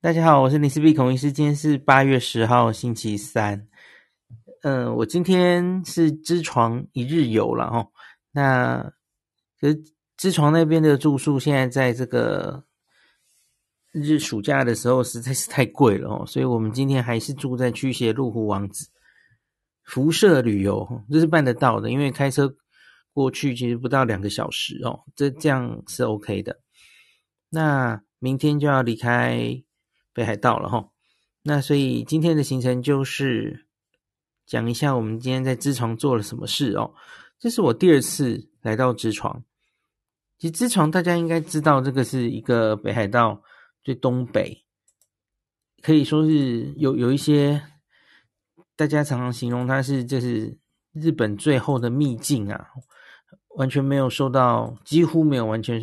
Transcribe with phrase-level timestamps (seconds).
[0.00, 1.32] 大家好，我是林思碧孔医师。
[1.32, 3.66] 今天是八月十号，星期三。
[4.62, 7.90] 嗯、我今天是知床一日游了哦。
[8.30, 8.92] 那
[9.60, 9.82] 可是
[10.16, 12.62] 知床那边的住宿，现在在这个
[13.90, 18.88] 日暑假的时候实在是太贵了哦，所以我们今天还是住在驱邪陆湖王子
[19.82, 22.54] 辐射旅游，这是办得到的，因为开车
[23.12, 26.60] 过去其实不到两个小时哦，这这样是 OK 的。
[27.50, 29.64] 那明天就要离开。
[30.18, 30.88] 北海道了哈，
[31.42, 33.66] 那所以今天的行程就是
[34.44, 36.92] 讲一下我们今天在知床做了什么事哦。
[37.38, 39.44] 这是我第二次来到知床，
[40.36, 43.44] 其实知床大家应该知道，这个是一个北海道
[43.84, 44.64] 最东北，
[45.82, 47.62] 可以说是有有一些
[48.74, 50.58] 大家常常形容它是这是
[50.90, 52.70] 日本最后的秘境啊，
[53.50, 55.80] 完全没有受到，几乎没有完全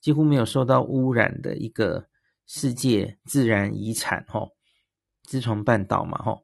[0.00, 2.07] 几乎没有受到污染的一个。
[2.48, 4.48] 世界自然遗产，吼，
[5.24, 6.42] 知床半岛嘛，吼，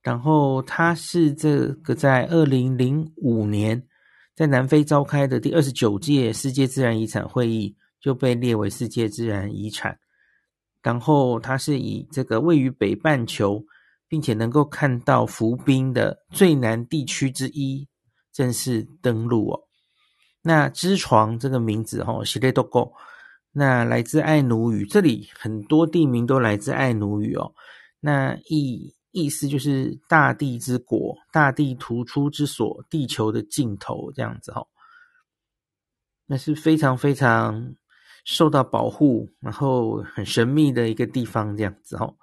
[0.00, 3.86] 然后它是这个在二零零五年
[4.34, 9.98] 在南非召开的第二十九届世界自然遗产会议就被列为世界自然遗产，
[10.82, 13.62] 然后它是以这个位于北半球，
[14.08, 17.86] 并且能够看到浮冰的最南地区之一
[18.32, 19.60] 正式登陆哦。
[20.40, 22.90] 那知床这个名字，吼，知床。
[23.54, 27.52] 那来自爱奴语，这里很多地名都来自爱奴语哦。
[28.00, 34.66] 那意意思就是大地之国，大地突出之所，地球的尽头这样子哦。
[36.24, 37.74] 那是非常非常
[38.24, 42.16] 受到保护，然后很神秘的一个地方这样子哦。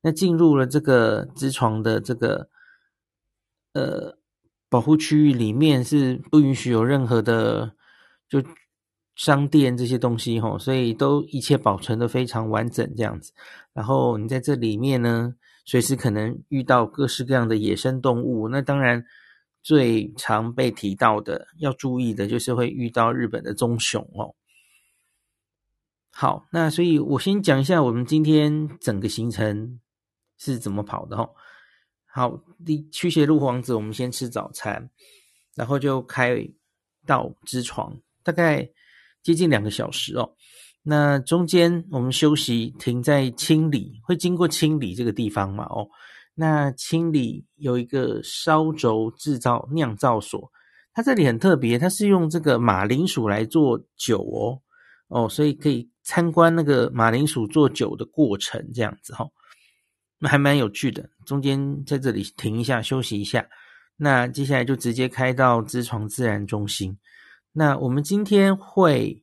[0.00, 2.48] 那进入了这个知床的这个
[3.74, 4.18] 呃
[4.68, 7.76] 保护区域里面，是不允许有任何的
[8.28, 8.42] 就。
[9.14, 13.32] 商店这些东西齁，所以都一切保存的非常完整这样子。
[13.72, 18.48] 然后你在这里面呢，随时可能遇到各式各样的野生动物。
[18.48, 19.04] 那当然
[19.62, 24.34] 最常被提到的要注意的就是会遇到日本的棕熊哦。
[26.10, 29.78] 好，那所以我先讲一下我们今天整个行程
[30.36, 31.30] 是怎么跑的齁。
[32.06, 34.90] 好，第驱邪路皇子，我们先吃早餐，
[35.54, 36.48] 然后就开
[37.06, 38.68] 到之床，大概。
[39.24, 40.30] 接近两个小时哦，
[40.82, 45.64] 那中间我们休息停在清理，会经过清理这个地方嘛？
[45.64, 45.88] 哦，
[46.34, 50.52] 那清理有一个烧轴制造酿造所，
[50.92, 54.60] 它这里很特别，它是用这个马铃薯来做酒哦，
[55.08, 59.30] 哦，所以可以参观那个马铃薯做酒的过程，这样子哈、哦，
[60.18, 61.08] 那还蛮有趣的。
[61.24, 63.46] 中间在这里停一下休息一下，
[63.96, 66.98] 那接下来就直接开到知床自然中心。
[67.56, 69.22] 那我们今天会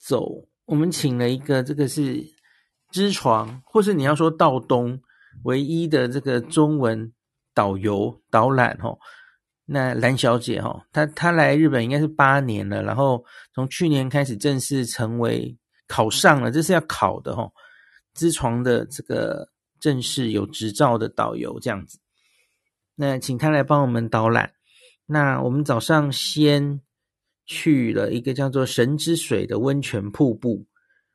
[0.00, 2.26] 走，我们请了一个，这个是
[2.90, 5.00] 知床，或是你要说道东
[5.44, 7.12] 唯一的这个中文
[7.54, 8.98] 导游导览哦。
[9.64, 13.24] 那蓝小姐哈，她她来日本应该是八年了，然后
[13.54, 17.48] 从去年开始正式成为考上了，这是要考的哈。
[18.12, 22.00] 知床的这个正式有执照的导游这样子，
[22.96, 24.52] 那请她来帮我们导览。
[25.06, 26.80] 那我们早上先。
[27.46, 30.66] 去了一个叫做神之水的温泉瀑布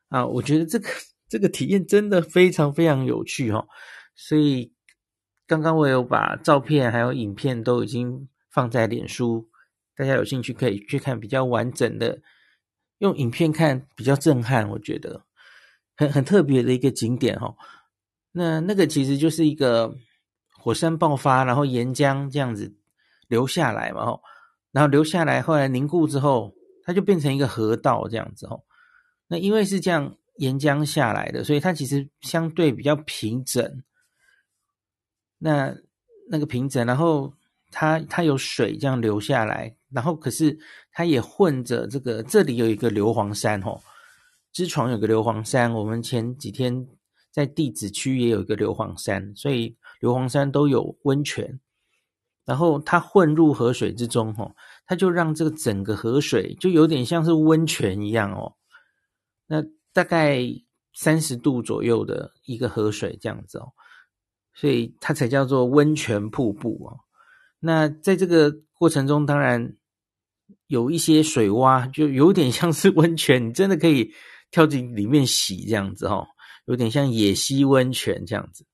[0.08, 0.88] 啊，我觉得这个
[1.28, 3.68] 这个体验真的非常非常有趣哦。
[4.14, 4.72] 所以
[5.46, 9.48] 刚刚我有把照片还有影片都已经放在脸书，
[9.94, 12.20] 大家有兴趣可以去看比较完整的，
[12.98, 15.24] 用影片看比较震撼，我觉得
[15.94, 17.54] 很很特别的一个景点哦。
[18.32, 19.94] 那那个其实就是一个
[20.58, 22.74] 火山爆发，然后岩浆这样子
[23.28, 24.22] 流下来嘛，吼。
[24.72, 26.52] 然后流下来，后来凝固之后，
[26.84, 28.62] 它就变成一个河道这样子哦。
[29.28, 33.82] 那因为是这样岩浆下来的，所以它其实相对比较平整。
[35.38, 35.74] 那
[36.30, 37.32] 那个平整，然后
[37.70, 40.58] 它它有水这样流下来，然后可是
[40.90, 43.80] 它也混着这个，这里有一个硫磺山哦。
[44.52, 46.86] 之床有个硫磺山，我们前几天
[47.30, 51.58] 在地质区也有一个硫磺山，所以硫磺山都有温泉。
[52.44, 54.54] 然后它混入河水之中，吼，
[54.86, 58.54] 它就让这个整个河水就有点像是温泉一样哦。
[59.46, 59.62] 那
[59.92, 60.40] 大概
[60.94, 63.72] 三十度左右的一个河水这样子哦，
[64.54, 67.00] 所以它才叫做温泉瀑布哦。
[67.60, 69.76] 那在这个过程中，当然
[70.66, 74.12] 有一些水洼，就有点像是温泉，你真的可以
[74.50, 76.26] 跳进里面洗这样子哦，
[76.64, 78.66] 有点像野溪温泉这样子。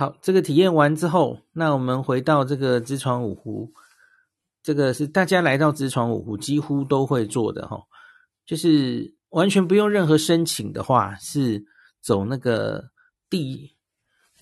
[0.00, 3.70] 好，这个体验完之后，那我们回到这个知床五湖，
[4.62, 7.82] 这个是大家来到知床五湖几乎都会做的哈，
[8.46, 11.62] 就是完全不用任何申请的话，是
[12.00, 12.82] 走那个
[13.28, 13.76] 地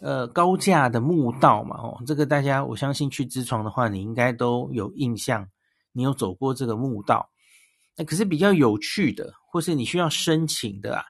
[0.01, 1.77] 呃高架的木道嘛。
[1.77, 5.49] 哦，这个大家我相信去知床的话，你应该都有印象，
[5.91, 7.29] 你有走过这个木道。
[7.97, 11.03] 那可是比较有趣的，或是你需要申请的啊，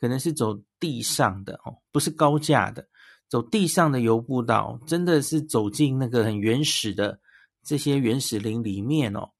[0.00, 2.86] 可能是走地上的哦，不是高架的，
[3.32, 7.18] 走地上的游步道，真的是走进那个很原始的
[7.64, 9.30] 这些原始林里面哦。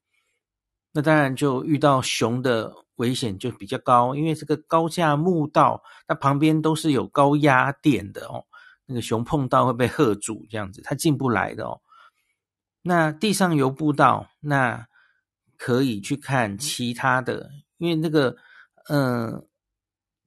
[0.92, 8.46] 那当然就遇到熊的危险就比较高，因为这个高架木道，它旁边都是有高压电的哦，
[8.86, 11.82] 那个熊碰到会被吓住，这样子它进不来的哦。
[12.80, 14.86] 那地上游步道，那。
[15.58, 17.48] 可以去看其他的，
[17.78, 18.36] 因为那个，
[18.88, 19.44] 呃，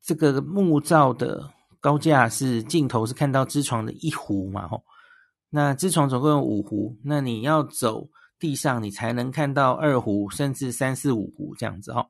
[0.02, 1.52] 这个木造的
[1.86, 4.84] 高架是尽头是看到支床的一弧嘛，吼。
[5.52, 8.10] 那支床总共有五弧，那你要走
[8.40, 12.10] 地上，你才能看到二弧，甚至三四五弧这样子，哈。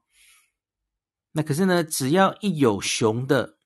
[1.34, 3.58] 那可是呢，只要一有熊的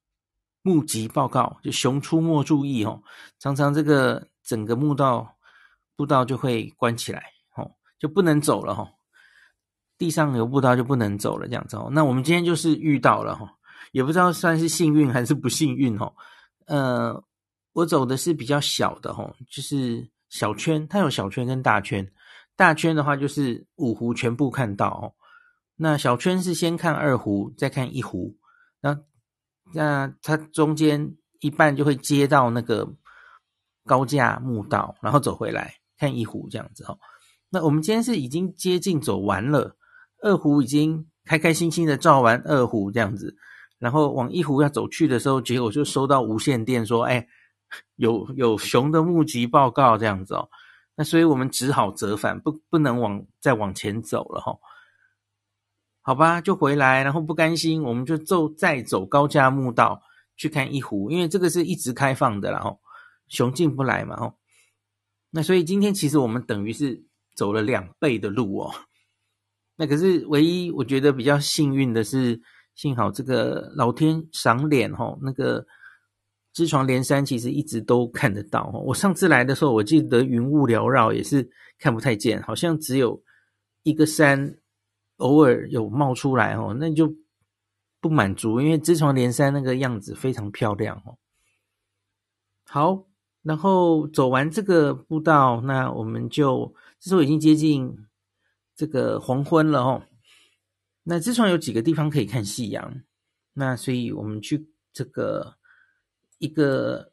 [0.63, 3.03] 目击报告，就熊出没注意，哦，
[3.37, 5.35] 常常这个整个墓道
[5.95, 7.23] 步道就会关起来，
[7.55, 7.69] 哦，
[7.99, 8.87] 就不能走了，吼。
[9.99, 11.87] 地上有步道就不能走了，这样子哦。
[11.91, 13.58] 那我们今天就是遇到了哈，
[13.91, 16.13] 也不知道算是幸运还是不幸运哦。
[16.65, 17.23] 呃，
[17.73, 22.07] 我走的是比较小的哦，就是小圈，它有小圈跟大圈。
[22.55, 25.13] 大圈的话就是五湖全部看到哦。
[25.75, 28.35] 那小圈是先看二湖，再看一湖。
[28.81, 28.99] 那
[29.73, 32.87] 那它中间一半就会接到那个
[33.85, 36.99] 高架木道，然后走回来看一湖这样子哦。
[37.49, 39.75] 那我们今天是已经接近走完了。
[40.21, 43.37] 二湖已经开开心心的照完二湖这样子，
[43.79, 47.27] 然后往一湖要走去的时候，结果就收到无线电说：“哎，
[47.95, 50.49] 有有熊的目击报告这样子哦。”
[50.95, 54.57] 那所以我们只好折返，不不能往再往前走了哈。
[56.01, 60.01] 好吧，就回来，然后不甘心，我们就走再走高架木道
[60.35, 62.81] 去看一湖，因为这个是一直开放的，然后
[63.27, 64.35] 熊进不来嘛哦。
[65.29, 67.05] 那所以今天其实我们等于是
[67.35, 68.73] 走了两倍的路哦。
[69.75, 72.41] 那可是唯一我觉得比较幸运的是，
[72.79, 75.67] 幸好这个老天赏脸哦，那个
[76.53, 78.71] 知床连山其实一直都看得到。
[78.73, 83.21] 哦我上次来的时候，我记得云雾缭绕，也是看不太见，好像只有
[83.83, 84.55] 一个山
[85.17, 87.13] 偶尔有冒出来哦，那就
[87.99, 91.17] 不满足，因为知床连山那个样子非常漂亮哦。
[92.65, 93.03] 好，
[93.43, 97.93] 然后走完这个步道，那我们就这时候已经接近。
[98.73, 100.01] 这个黄昏了哦，
[101.09, 103.01] 那知床有几个地方可以看夕阳，
[103.53, 105.57] 那所以我们去这个
[106.37, 107.11] 一个，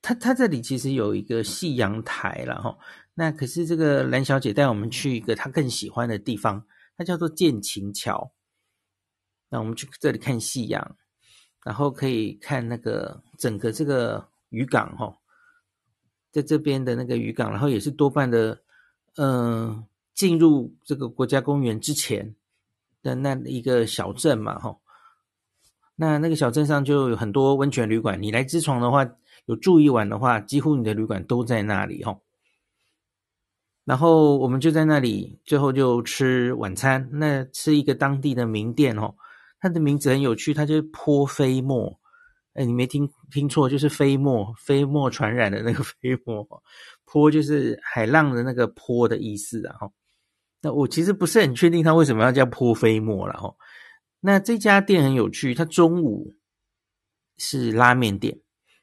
[0.00, 2.78] 它它这里其实有一个夕阳台了哈，
[3.14, 6.64] 那可是这个蓝小姐带我们去一个她更喜欢的地方，
[6.96, 8.32] 它叫做建琴桥，
[9.48, 10.96] 那我们去这里看夕阳，
[11.64, 15.18] 然后可以看那个整个这个渔港哈，
[16.30, 18.62] 在这边的那个渔港，然后也是多半的
[19.16, 19.84] 嗯。
[20.14, 22.34] 进入这个国家公园之前
[23.06, 24.76] 的那一个小镇嘛，哈，
[25.94, 28.20] 那那个小镇上就有很多温泉旅馆。
[28.20, 29.08] 你来支床的话，
[29.46, 32.18] 有住一晚的话，几乎你的旅馆都在那里，哈。
[33.84, 37.08] 然后我们就在那里，最后就吃晚餐。
[37.12, 39.14] 那吃一个当地的名店，哦，
[39.60, 41.96] 它的名字很有趣，它就是泼飞沫。
[42.54, 46.44] 哎，你没听听错，就是飞沫，飞沫传染的那个飞沫。
[47.04, 49.90] 泼就是海浪的那个泼的意思，啊，哈。
[50.62, 53.54] 那我其实不是很确定他为什么要叫泼飞沫了哦。
[54.20, 56.34] 那这家店很有趣，它中午
[57.36, 58.40] 是拉面店，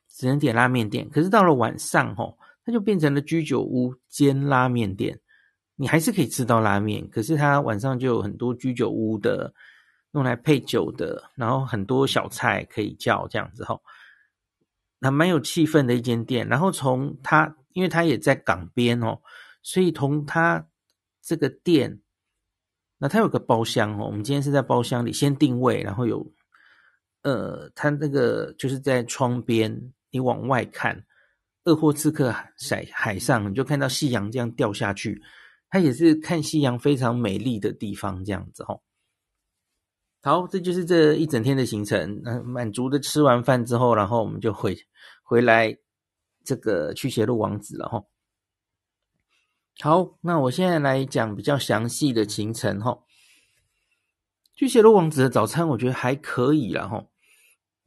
[0.08, 1.10] 只能点拉面店。
[1.10, 5.20] 可是到了晚上哦，它就变成了居酒屋兼拉面店。
[5.76, 9.52] 你还是可以吃到拉面，可是它晚上就有很多居酒屋的
[10.12, 13.78] 用来配酒的，然后很多小菜可以叫这样子哈。
[15.00, 16.48] 那蛮有气氛的一间店。
[16.48, 19.20] 然后从它，因为它也在港边哦，
[19.64, 20.66] 所以从它。
[21.24, 22.02] 这个店，
[22.98, 24.06] 那它有个包厢哦。
[24.08, 26.30] 我们今天是在包厢里先定位，然后有，
[27.22, 31.06] 呃，它那个就是在窗边，你往外看，
[31.64, 35.22] 鄂霍次克海海上，你就看到夕阳这样掉下去。
[35.70, 38.82] 它也是看夕阳非常美丽的地方，这样子哦。
[40.22, 42.22] 好，这就是这一整天的行程。
[42.24, 44.78] 那满足的吃完饭之后，然后我们就回
[45.24, 45.76] 回来
[46.44, 48.04] 这个屈斜路王子了哈。
[49.84, 53.00] 好，那我现在来讲比较详细的行程哈。
[54.56, 57.06] 巨蟹座王子的早餐我觉得还可以了哈。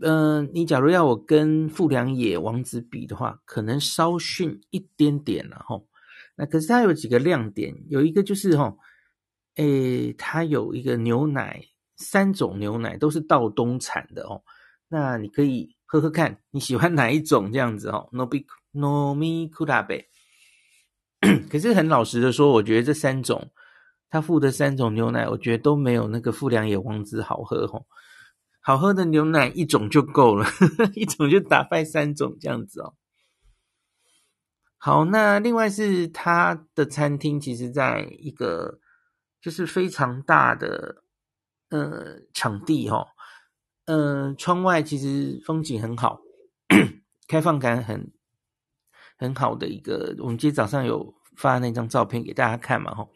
[0.00, 5.80] 嗯、呃，你假如要我跟富良野王子比的话，可能稍逊一点点了哈。
[6.36, 8.76] 那可是它有几个亮点，有一个就是哈，
[9.54, 11.64] 诶，它有一个牛奶
[11.96, 14.42] 三种牛奶都是道东产的哦。
[14.88, 20.04] 那你可以喝喝看，你喜欢哪一种这样子哦？Nobi Nomi Kurabe。
[21.50, 23.50] 可是很老实的说，我觉得这三种
[24.08, 27.86] 他附的三种牛奶，我觉得都没有那个富良野王子好喝哦。
[28.60, 30.46] 好喝的牛奶一种就够了，
[30.94, 32.94] 一种就打败三种这样子哦。
[34.76, 38.80] 好，那另外是他的餐厅，其实在一个
[39.40, 41.02] 就是非常大的
[41.70, 43.06] 呃场地哈、哦，
[43.86, 46.20] 呃，窗外其实风景很好，
[47.26, 48.12] 开放感很
[49.16, 50.14] 很好的一个。
[50.18, 53.08] 我们今天早上有发那张照片给大家看嘛，哈，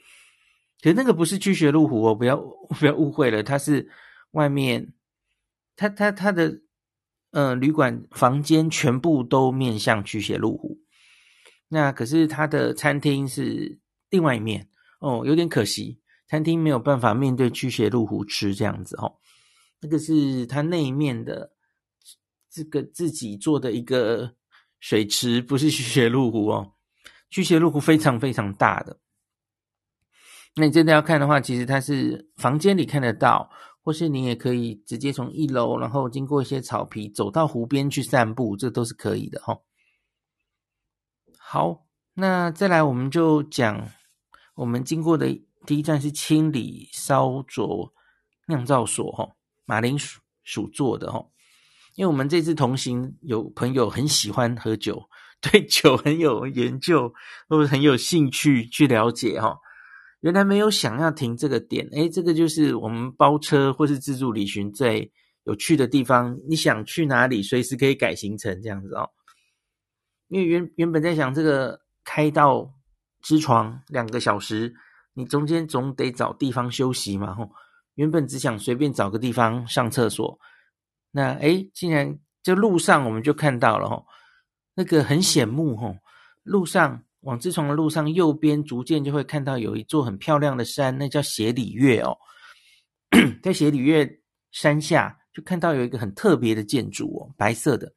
[0.79, 2.37] 其实那个不是居学路虎哦，不要
[2.79, 3.91] 不要误会了，它是
[4.33, 4.93] 外面，
[5.77, 6.61] 它它它的
[7.31, 10.79] 呃旅馆房间全部都面向居学路虎。
[11.69, 13.79] 那可是他的餐厅是
[14.09, 19.19] 另外一面哦，有点可惜，餐厅没有办法面对驱邪路虎吃这样子哦。
[19.81, 21.53] 那个是他那一面的
[22.51, 24.35] 这个自己做的一个
[24.81, 26.73] 水池，不是驱邪路湖哦。
[27.29, 28.99] 驱邪路湖非常非常大的。
[30.57, 33.49] 那你真的要看的话，其实它是房间里看得到，
[33.83, 39.63] 或是你也可以直接从一楼，然后经过一些草皮走到湖边去散步，这都是可以的哦。
[41.39, 43.89] 好，那再来我们就讲，
[44.55, 47.95] 我们经过的第一站是清理烧灼
[48.49, 51.25] 酿造所，哈，马铃薯薯做的，哈，
[52.01, 55.07] 因为我们这次同行有朋友很喜欢喝酒，
[55.39, 57.13] 对酒很有研究，
[57.47, 59.55] 或者很有兴趣去了解，哈，
[60.21, 65.13] 原来没有想要停这个点，诶，这个就是我们包车或是自助旅行最
[65.45, 69.11] 有趣的地方，你想去哪里，随时可以改行程，这样子哦。
[70.29, 72.73] 因为原原本在想这个开到
[73.21, 74.73] 知床两个小时，
[75.13, 77.51] 你中间总得找地方休息嘛，吼。
[77.97, 80.39] 原本只想随便找个地方上厕所，
[81.11, 84.07] 那诶，竟然就路上我们就看到了，吼，
[84.75, 85.97] 那个很显目，吼，
[86.43, 92.17] 路上往知床的路上右边逐渐就会看到有一座很漂亮的山，那叫斜里岳哦。
[93.43, 94.21] 在斜里岳
[94.53, 97.93] 山下就看到有一个很特别的建筑哦，白色的。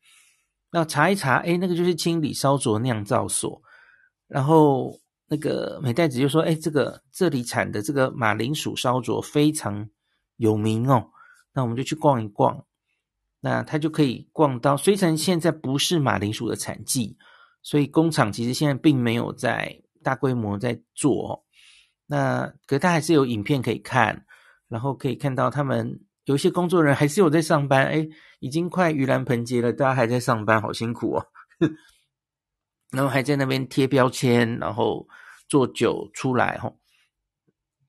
[0.72, 3.62] 要查一查，诶，那个就是清里烧灼酿造所。
[4.27, 9.88] 然后那个美代子就说，诶，这个这里产的这个马铃薯烧灼非常
[10.38, 11.12] 有名哦。
[11.53, 12.65] 那我们就去逛一逛。
[13.45, 17.17] 那他就可以逛到，虽然现在不是马铃薯的产季，
[17.62, 21.43] 所以工厂其实现在并没有在大规模在做。
[22.07, 24.25] 那可是他还是有影片可以看，
[24.69, 26.00] 然后可以看到他们。
[26.25, 28.07] 有一些工作人员还是有在上班，哎，
[28.39, 31.27] 已经快盂兰盆节了，大家还在上班，好辛苦哦。
[32.91, 35.05] 然后还在那边贴标签，然后
[35.50, 36.79] 做酒出来，吼。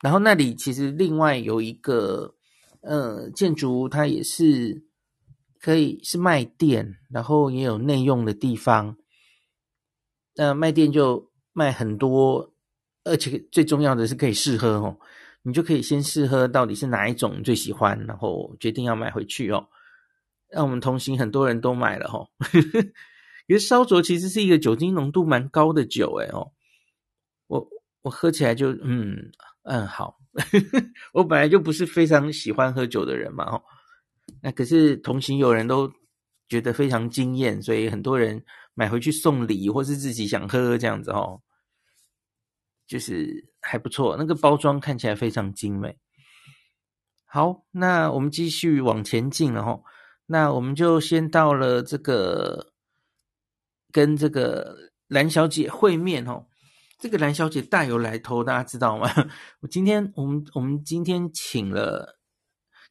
[0.03, 2.35] 然后那里其实另外有一个
[2.81, 4.85] 呃建筑，它也是
[5.65, 8.99] 可以是卖店，然后也有内用的地方。
[10.35, 12.53] 那卖店就卖很多，
[13.05, 14.99] 而且最重要的是可以试喝，哦。
[15.41, 19.67] 你就可以先试喝到底是哪一种最喜欢，然后决定要买回去哦。
[20.51, 22.29] 让我们同行很多人都买了哈、哦。
[23.49, 26.53] 因为烧灼其实是一个酒精浓度蛮高的酒诶哦。
[27.47, 27.67] 我
[28.03, 30.19] 我喝起来就嗯嗯好。
[31.15, 33.63] 我本来就不是非常喜欢喝酒的人嘛哦。
[34.45, 35.91] 那可是同行友人都
[36.51, 41.41] 觉得非常惊艳，所以很多人买回去送礼或是自己想喝这样子哦。
[42.87, 45.97] 就是还不错，那个包装看起来非常精美。
[47.25, 49.83] 好，那我们继续往前进了哦。
[50.27, 52.75] 那我们就先到了这个
[53.91, 56.45] 跟这个蓝小姐会面哦。
[56.99, 59.11] 这个蓝小姐大有来头，大家知道吗？
[59.61, 62.19] 我今天我们我们今天请了，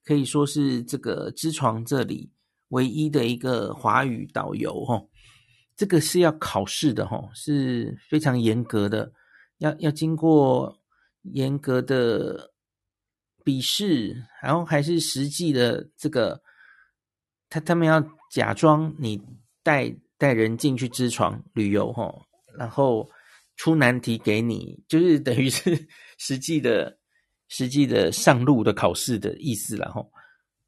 [0.03, 2.31] 可以说是这个知床这里
[2.69, 5.07] 唯一的一个华语导游齁。
[5.75, 9.11] 这个是要考试的齁，是非常严格的。
[9.57, 10.81] 要要经过
[11.21, 12.51] 严格的
[13.43, 16.41] 笔试，然后还是实际的这个，
[17.49, 19.21] 他他们要假装你
[19.63, 22.13] 带带人进去知床旅游哈，
[22.57, 23.09] 然后
[23.55, 26.97] 出难题给你，就是等于是实际的
[27.55, 30.03] 实际的上路的考试的意思了哈，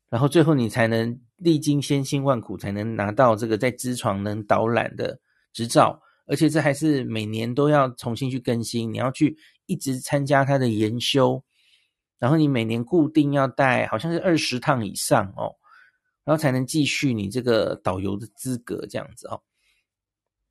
[0.08, 5.20] 然后最后你才能历经千辛万苦，才能拿到这个在知床能导览的
[5.52, 6.00] 执照。
[6.28, 11.44] 而且这还是每年都要重新去更新，你要去一直参加它的研修，
[12.20, 15.56] 然后你每年固定要带好像是二十趟以上哦，
[16.24, 19.42] 然后才能继续你这个导游的资格这样子哦。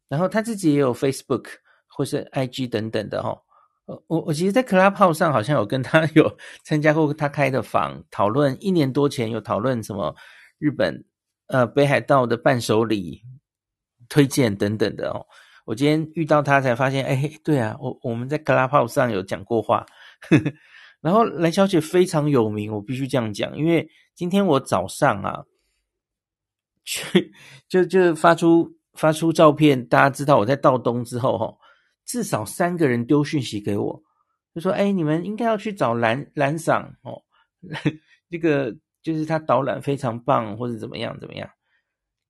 [0.08, 1.46] 然后他自己也有 Facebook
[1.86, 3.40] 或是 IG 等等的哦，
[3.86, 10.14] 我我我其实，在 Clubhouse 上好像有跟他 有参加过他开的房，讨论一年多前有讨论什么
[10.58, 11.04] 日本
[11.48, 13.20] 呃北海道的伴手礼
[14.08, 15.26] 推荐等等的哦。
[15.66, 19.86] 我今天遇到他才发现，哎，对啊，我我们在 Clubhouse 上有讲过话。
[20.28, 20.52] 呵 呵
[21.00, 25.44] 然后蓝小姐非常有名，我必须这样讲，因为今天我早上啊，
[26.84, 27.30] 去
[27.68, 31.54] 就就发出发出照片，大家知道我在道东之后，哈，
[32.04, 34.02] 至少三个人丢讯息给我，
[34.54, 37.22] 就说：“哎，你们应该要去找蓝蓝赏哦，
[38.30, 41.48] 这个就是他导览非常棒，或者怎么样怎么样。”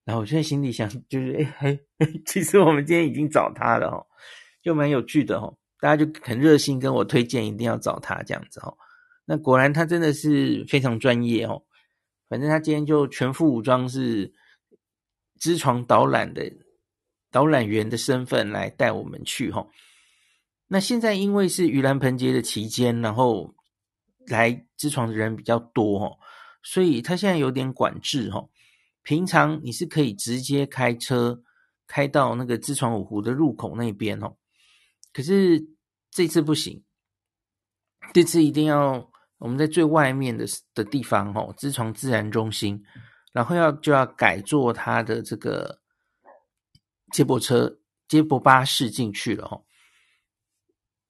[0.04, 4.06] 然后我现在心里想，就是哎哎，其实我们今天已经找他了，哦，
[4.62, 5.56] 就蛮有趣的，哦。
[5.80, 8.74] 大家就很热心跟我推荐，一定要找他这样子哦。
[9.26, 11.62] 那果然他真的是非常专业哦。
[12.26, 14.32] 反正他今天就全副武装，是
[15.38, 16.42] 支床导览的
[17.34, 19.66] 导览员的身份来带我们去哈。
[20.68, 23.52] 那现在因为是盂兰盆节的期间，然后
[24.28, 26.16] 来知床的人比较多哈，
[26.62, 28.46] 所以他现在有点管制哈。
[29.02, 31.42] 平常你是可以直接开车
[31.88, 34.36] 开到那个知床五湖的入口那边哦，
[35.12, 35.74] 可是。
[36.16, 36.84] 这次不行，
[38.12, 42.80] 这次一定要我们在最外面的的地方哦，知床自然中心，
[43.32, 45.80] 然后要就要改坐他的这个
[47.14, 47.78] 接驳车、
[48.08, 49.62] 接驳巴士进去了哦。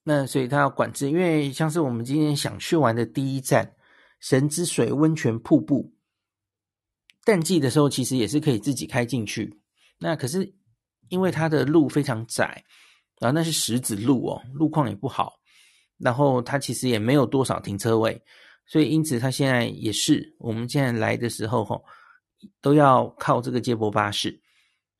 [0.03, 3.75] 那所以他要管制，因为像是我们今天想去玩的第一站
[4.21, 5.95] 神之水温泉瀑布，
[7.25, 9.59] 淡季的时候其实也是可以自己开进去，
[9.99, 10.55] 那可是
[11.09, 12.63] 因为它的路非常窄。
[13.21, 15.35] 然后那是石子路哦，路况也不好，
[15.97, 18.21] 然后它其实也没有多少停车位，
[18.67, 21.83] 所以因此它现在也是我们现在来的时候吼，
[22.61, 24.43] 都要靠这个接驳巴士。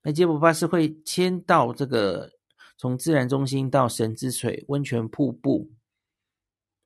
[0.05, 2.31] 那接驳巴士会牵到这个
[2.77, 5.73] 从自然中心到神之水温泉瀑布，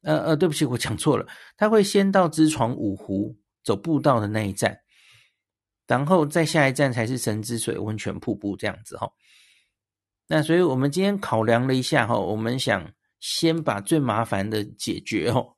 [0.02, 4.78] 呃呃，对不起，我讲错了，它会先到之床五湖走步道的那一站，
[5.88, 9.12] 然后再下一站才是神之水温泉瀑布这样子吼。
[10.28, 15.56] 那所以，我们今天考量了一下哈，我们想先把最麻烦的解决哦，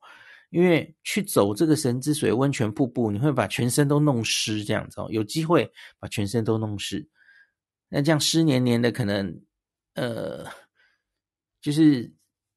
[0.49, 7.05] 因为去走这个神之水温泉瀑布，你会把全身都弄湿，这样子哦，有机会把全身都弄湿，
[7.93, 9.41] 那这样湿黏黏的，可能
[9.95, 10.45] 呃，
[11.61, 12.09] 就是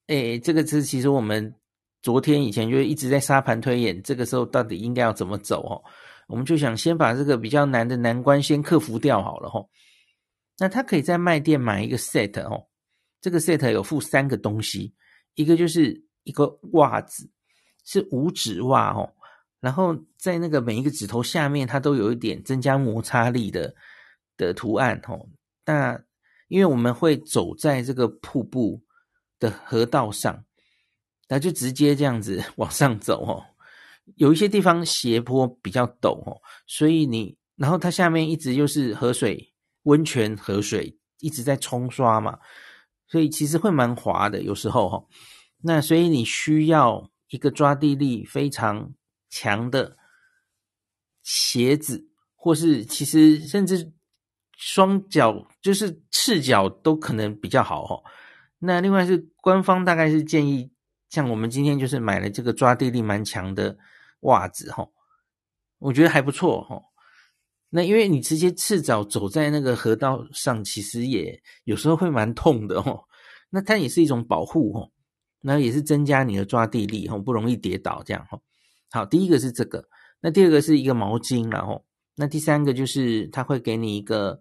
[0.07, 1.53] 诶，这个是其实我们
[2.03, 5.83] 昨天以前就一直在沙盘推演，这个时候到底应该要怎么走哦，
[6.29, 9.69] 我们就想先把这个比较难的难关先克服掉好了吼。
[10.57, 12.69] 那他可以在卖店买一个 set 哦，
[13.21, 14.95] 这个 set 有附三个东西，
[15.35, 17.29] 一个就是一个袜子，
[17.85, 19.13] 是五指袜哦，
[19.59, 23.75] 然后在那个每一个指头下面，它都有一点增加摩擦力的
[24.37, 25.29] 的图案哦。
[25.67, 26.03] 那
[26.49, 28.83] 因为我们会走在这个瀑布
[29.39, 30.45] 的河道上，
[31.29, 33.43] 那就直接这样子 往上走哦，
[34.17, 39.51] 有一些地方斜坡比较陡哦，所以你然后它下面一直又是河水。
[39.85, 42.39] 温泉河水一直在冲刷嘛，
[43.07, 45.05] 所以其实会蛮滑的，有时候哈。
[45.61, 48.95] 那所以你需要一个抓地力非常
[49.29, 49.99] 强的
[51.23, 53.93] 鞋子，或是其实甚至
[54.57, 58.03] 双脚，就是赤脚都可能比较好哈。
[58.59, 60.71] 那另外是官方大概是建议，
[61.11, 63.77] 像我们今天就是买了这个抓地力蛮强的
[64.21, 64.89] 袜子哈，
[65.79, 66.83] 我觉得还不错哈。
[67.71, 73.05] 那因为你直接赤脚走在那个河道上，其实也有时候会蛮痛的哦。
[73.51, 74.91] 那它也是一种保护哦，
[75.41, 78.41] 那也是增加你的抓地力哦，不容易跌倒这样哦。
[78.91, 79.89] 好，第一个是这个，
[80.21, 81.85] 那第二个是一个毛巾，然后
[82.15, 84.41] 那第三个就是它会给你一个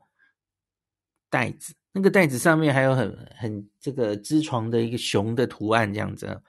[1.30, 6.42] 袋子，那个袋子上面还有很很这个织床的一个熊的图案这样子，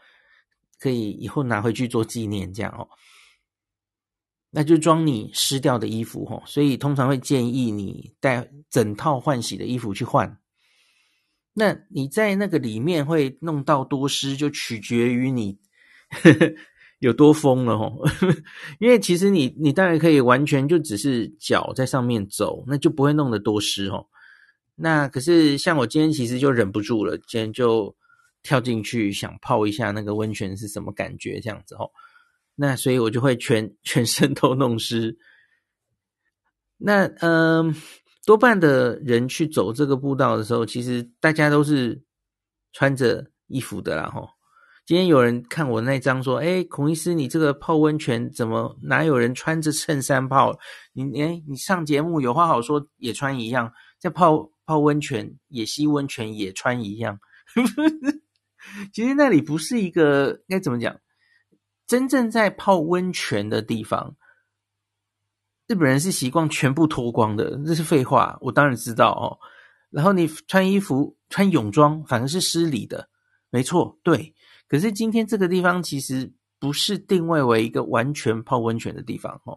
[0.79, 2.89] 可以以后拿回去做纪念这样哦。
[4.51, 10.39] 那就装你湿掉的衣服吼，所以通常会建议你带整套换洗的衣服去换。
[11.55, 15.59] 那你在那个里面会弄到多湿，就取决于你
[17.05, 18.03] 有多疯了吼。
[18.81, 24.09] 因为其实你你当然可以完全就只是脚在上面走，那就不会弄得多湿吼。
[24.75, 27.95] 那可是像我今天其实就忍不住了，今天就
[28.43, 31.93] 跳进去想泡一下那个温泉是什么感觉这样子吼。
[32.57, 35.17] 那所以我就会全 全身都弄湿。
[36.79, 37.75] 那嗯、
[38.25, 42.03] 多半的人去走这个步道的时候，其实大家都是
[42.73, 44.11] 穿着衣服的啦。
[44.15, 44.29] 吼，
[44.87, 50.59] 今天有人看我那张说：“哎，孔医师，你这个泡温泉怎么哪有人穿着衬衫泡？
[50.93, 57.19] 你哎，你上节目有话好说，也穿一样，在泡泡温泉，也吸温泉，也穿一样。
[58.93, 60.95] ”其实那里不是一个该怎么讲，
[61.87, 64.17] 真正在泡温泉的地方。
[65.67, 69.41] 日本人是习惯全部脱光的，这是废话，我当然知道哦。
[69.89, 73.09] 然后你穿衣服、穿泳装，反而是失礼的，
[73.49, 74.34] 没错，对。
[74.75, 79.57] 可是今天这个地方其实不是定位为一个完全泡温泉的地方哦，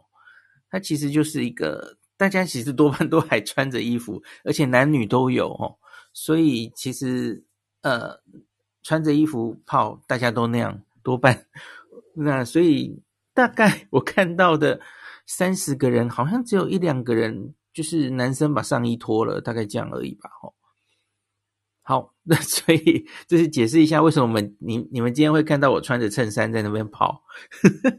[0.70, 5.76] 它其实就是一个大家其实多半都还穿着衣服， 而且男女都有哦，
[6.14, 7.44] 所以其实
[7.82, 8.16] 呃
[8.84, 11.48] 穿着衣服泡，大家都那样多半。
[12.14, 13.02] 那所以
[13.34, 14.80] 大概我看到的。
[15.30, 20.30] 三十个人，好像只有一两个人，就是男生把上衣脱了，大概这样而已吧。
[20.42, 20.56] 吼，
[21.88, 27.24] 好， 那所以这是解释一下为什么我们你你们今天会看到我穿着衬衫在那边跑。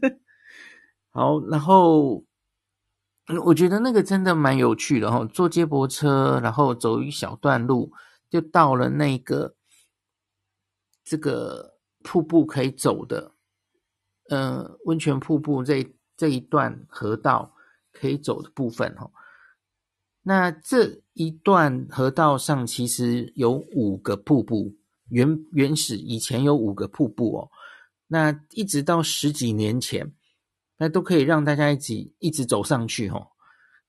[1.09, 2.23] 好，然后
[3.45, 7.91] 我觉得那个真的蛮有趣的哈，坐接驳车，然后走一小段路，
[8.29, 9.55] 就到了那个
[11.03, 13.31] 这个瀑布可以走的，
[14.29, 15.91] 呃，温泉瀑布这。
[16.19, 17.55] 这一段河道
[17.93, 19.09] 可以走的部分，哈，
[20.29, 24.75] 那这一段河道上其实有五个瀑布，
[25.09, 27.49] 原原始以前有五个瀑布哦，
[28.05, 30.13] 那一直到十几年前，
[30.77, 33.19] 那都可以让大家一起一直走上去，哈。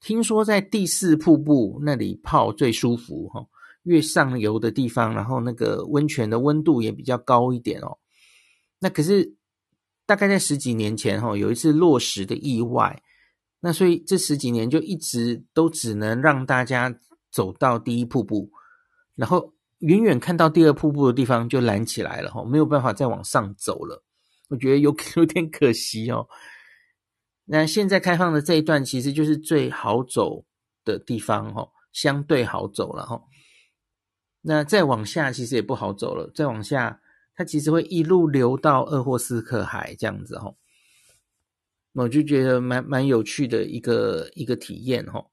[0.01, 3.47] 听说在第四瀑布那里泡最舒服，哈，
[3.83, 7.99] 越上游的地方，然后那个温泉的温度也比较高一点哦。
[8.79, 9.37] 那可是。
[10.07, 13.01] 大概在十几年前，哈，有一次落石的意外，
[13.61, 16.99] 那所以这十几年就一直都只能让大家
[17.31, 18.51] 走到第一瀑布，
[19.15, 24.03] 然后远远看到第二瀑布的地方就拦起来了，哈，没有办法再往上走了。
[24.49, 26.27] 我觉得有 有点可惜哦。
[27.45, 30.45] 那现在开放的这一段其实就是最好走
[30.85, 33.23] 的地方，哈，相对好走了，哈。
[34.43, 37.01] 那再往下其实也不好走了，再往下。
[37.37, 40.53] 它其实会一路流到鄂霍次克海这样子哈，
[41.95, 45.25] 我就觉得蛮蛮有趣的一个一个体验哈。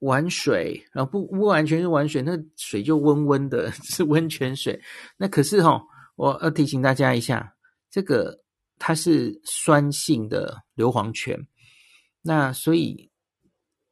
[0.00, 4.82] 玩水，然后不不完全是玩水，那水就温温的， 是温泉水。
[5.16, 5.80] 那可是哈，
[6.16, 7.54] 我要提醒大家一下，
[7.88, 8.42] 这个
[8.80, 11.46] 它是酸性的硫磺泉，
[12.20, 13.12] 那所以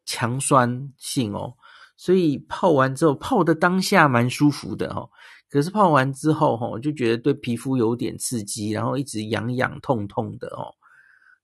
[0.05, 1.55] 强酸性哦，
[1.97, 5.09] 所以泡完之后泡的当下蛮舒服的哈。
[5.49, 10.75] 可是泡完之后，哈，我就觉得对皮肤有点刺激，然后一直痒痒痛痛的哦。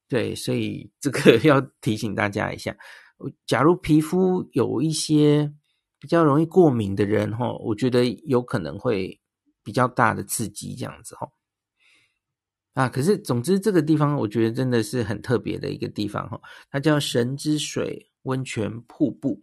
[0.08, 2.76] 对，所以这个 要提醒大家一下，
[3.46, 5.52] 假如皮肤有一些
[5.98, 9.20] 比较容易过敏的人，哈，我觉得有可能会
[9.62, 11.28] 比较大的刺激这样子，哈。
[12.74, 16.40] 啊，可是总之这个地方我觉得真的是很特别的一个地方，哈，
[16.70, 19.42] 它叫神之水温泉瀑布。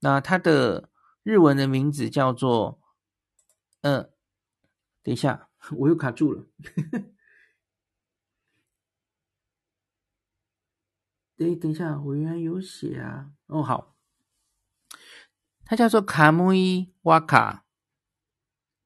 [0.00, 0.90] 那它的
[1.22, 2.80] 日文的名字叫做。
[3.82, 4.10] 嗯、
[5.04, 6.44] 等一下， 我又卡住了。
[11.38, 13.30] 等等一下，我原来有写啊。
[13.46, 13.96] 哦，好，
[15.64, 17.64] 它叫做卡木伊瓦卡，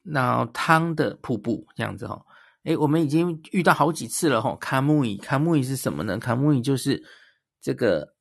[0.03, 2.25] 脑汤的瀑布这样子哈。
[2.65, 4.55] 诶，我们已经遇到好几次了哈。
[4.57, 6.19] 卡木伊，卡木伊是什么呢？
[6.19, 7.03] 卡木伊就是
[7.61, 8.15] 这个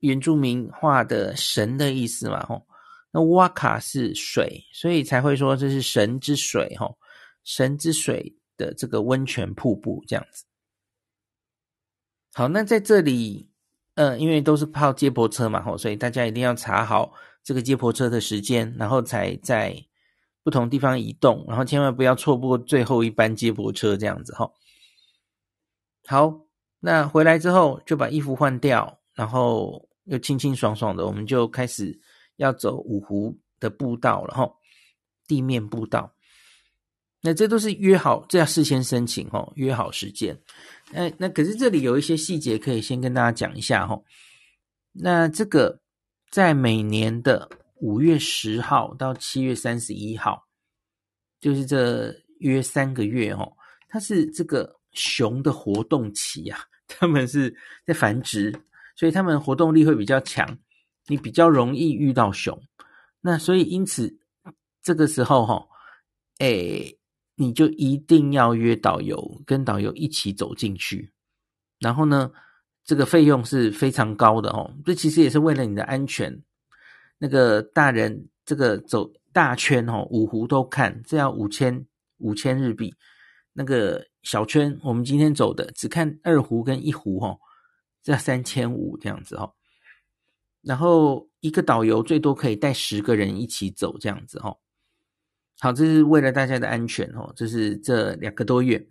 [0.00, 2.66] 原住民话的神的意思嘛，吼。
[3.10, 6.94] 那瓦卡是水，所以才会说这是神之水，哈，
[7.44, 10.44] 神之水的这个温泉瀑布这样子。
[12.34, 13.48] 好，那在这里，
[13.94, 19.76] 呃，因为都是泡接驳车嘛，吼，所以大家一定要查好这个接驳车的时间，然后才在
[20.42, 24.50] 不同地方移动，然后千万不要错过最后一班接驳车这样子，哈。
[26.06, 26.40] 好，
[26.80, 32.00] 那回来之后就把衣服换掉，然后又清清爽爽的，我们就开始。
[32.38, 34.52] 要走五湖的步道了哈，
[35.28, 36.12] 地面步道，
[37.20, 40.36] 那这都是约好，这要事先申请哈，约好时间。
[40.94, 44.00] 哎，那可是这里有一些细节可以先跟大家讲一下哈。
[44.92, 45.80] 那这个
[46.30, 50.46] 在每年的五月十号到七月三十一号，
[51.40, 53.52] 就是这约三个月哦，
[53.88, 57.54] 它是这个熊的活动期啊， 他们是
[57.84, 58.54] 在繁殖，
[58.96, 60.58] 所以他们活动力会比较强。
[61.06, 62.58] 你比较容易遇到熊，
[63.20, 64.16] 那所以因此
[64.82, 65.66] 这个时候哈，
[66.38, 66.98] 诶，
[67.36, 71.12] 你就一定要约导游，跟导游一起走进去。
[71.80, 72.30] 然后呢，
[72.84, 74.72] 这个费用是非常高的哦。
[74.84, 76.42] 这其实也是为了你的安全。
[77.18, 81.86] 那个大人这个走大圈哦，五湖都看，这要五千
[82.18, 82.94] 五千日币。
[83.52, 87.38] 那个小圈，我们今天走的只看二湖跟一湖哦，
[88.02, 89.54] 这要三千五这样子哦。
[90.60, 94.56] 然后一个导游最多可以带十个人一起走，这样子哈。
[95.64, 98.86] 好，这是为了大家的安全哦，这是这两个多月。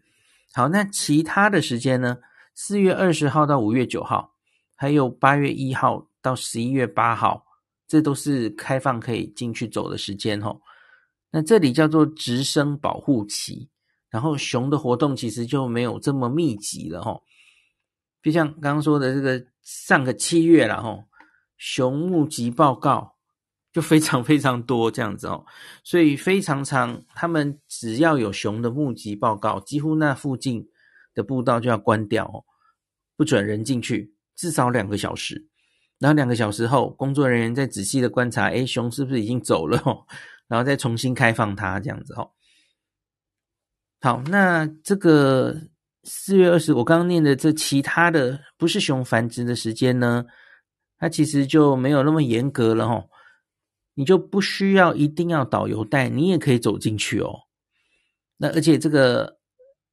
[0.55, 2.17] 好，那其他的时间呢？
[2.55, 4.33] 四月二十号到五月九号，
[4.75, 7.45] 还有八月一号到十一月八号，
[7.87, 10.59] 这都是开放可以进去走的时间哦。
[11.29, 13.69] 那这里叫做直升保护期，
[14.09, 17.21] 然后熊的活动其实就没有这么密集了哈。
[18.23, 20.97] 就像刚刚说的这个上个七月了哈，
[21.55, 23.12] 熊目击报告
[23.73, 25.43] 就非常非常多这样子哦，
[25.83, 27.03] 所以非常长。
[27.15, 30.63] 他们只要有熊的目击报告，几乎那附近
[31.15, 32.45] 的步道就要关掉哦，
[33.17, 35.47] 不准人进去，至少两个小时。
[35.97, 40.05] 然后两个小时后，工作人员再仔细的观察，诶，熊是不是已经走了哦？
[40.47, 42.29] 然后再重新开放它，这样子哦。
[44.01, 45.55] 好，那这个
[46.03, 50.25] 四月二十，我刚刚念的这其他的不是熊繁殖的时间呢，
[50.99, 53.09] 它其实就没有那么严格了哦。
[53.95, 57.41] 你就不需要一定要导游带，你也可以走进去哦。
[58.37, 59.37] 那而且这个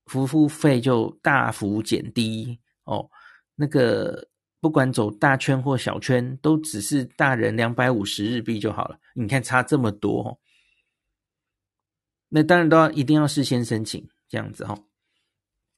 [0.06, 3.08] 服务费就大幅减低哦。
[3.54, 4.26] 那个
[4.60, 8.98] 不管走大圈或小圈，都只是大人两百五十日币就好了。
[9.14, 10.38] 你看差这么多哦。
[12.28, 14.78] 那当然都要一定要事先申请这样子哈、哦。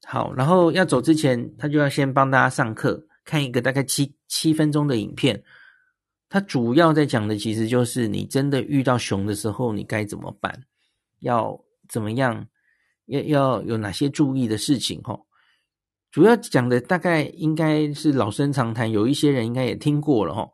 [0.06, 5.42] 好，然后要走之前，他就要先帮大家上课，看一个大概七七分钟的影片。
[6.33, 10.64] 他主要在讲的其实就是你真的遇到熊的时候，你该怎么办，
[11.18, 12.49] 要怎么样，
[13.05, 15.21] 要要有哪些注意的事情哈、
[16.11, 20.49] 主要讲的大概应该是老生常谈，有一些人应该也听过了哈、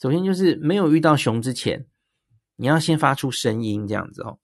[0.00, 1.84] 首先就是没有遇到熊之前，
[2.54, 4.38] 你要先发出声音这样子哦。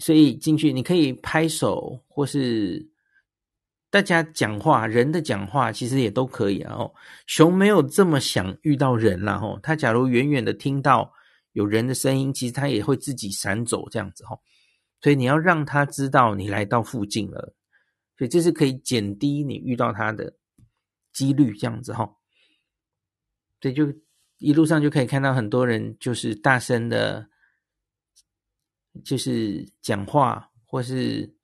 [0.00, 2.90] 所以进去，你可以拍手，或是
[3.96, 6.74] 大家讲话，人的讲话其实也都可以啊。
[6.74, 6.92] 哦，
[7.26, 9.40] 熊没有这么想遇到人啦。
[9.42, 11.10] 哦，它假如远远的听到
[11.52, 14.22] 有人的声音，其实它也会自己闪走这样子。
[14.24, 14.38] 哦，
[15.00, 17.54] 所以你要让它知道你来到附近了，
[18.18, 20.36] 所以这是可以减低你遇到它的
[21.14, 21.94] 几率这样子。
[21.94, 22.04] 哈，
[23.62, 23.90] 所以就
[24.36, 27.30] 一路上就可以看到很多人就是大声的。
[29.04, 31.35] 就是讲话，或是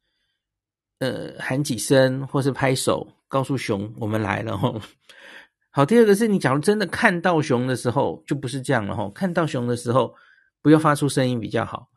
[1.02, 4.80] 呃喊几声，或是拍手，告诉熊我们来了吼。
[5.74, 9.10] 好，第二个是你假如真的看到熊的时候，就不是这样了吼。
[9.10, 10.14] 看到熊的时候，
[10.62, 11.88] 不要发出声音比较好，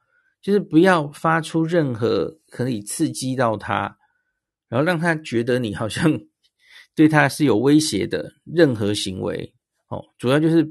[0.42, 3.98] 就是不要发出任何可以刺激到它，
[4.68, 6.20] 然后让它觉得你好像
[6.96, 9.54] 对它是有威胁的任何行为。
[9.90, 10.68] 哦，主要就是。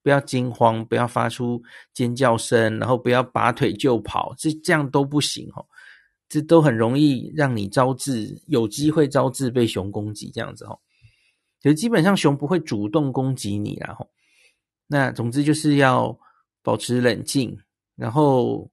[0.00, 1.60] 不要惊慌，不要发出
[1.92, 5.66] 尖叫声，然后不要拔腿就跑，这这样都不行哦，
[6.28, 10.78] 这都很容易让你招致有机会招致被熊攻击这样子哦。
[11.60, 14.10] 其实基本上熊不会主动攻击你然后。
[14.86, 16.18] 那总之就是要
[16.62, 17.58] 保持冷静，
[17.96, 18.70] 然后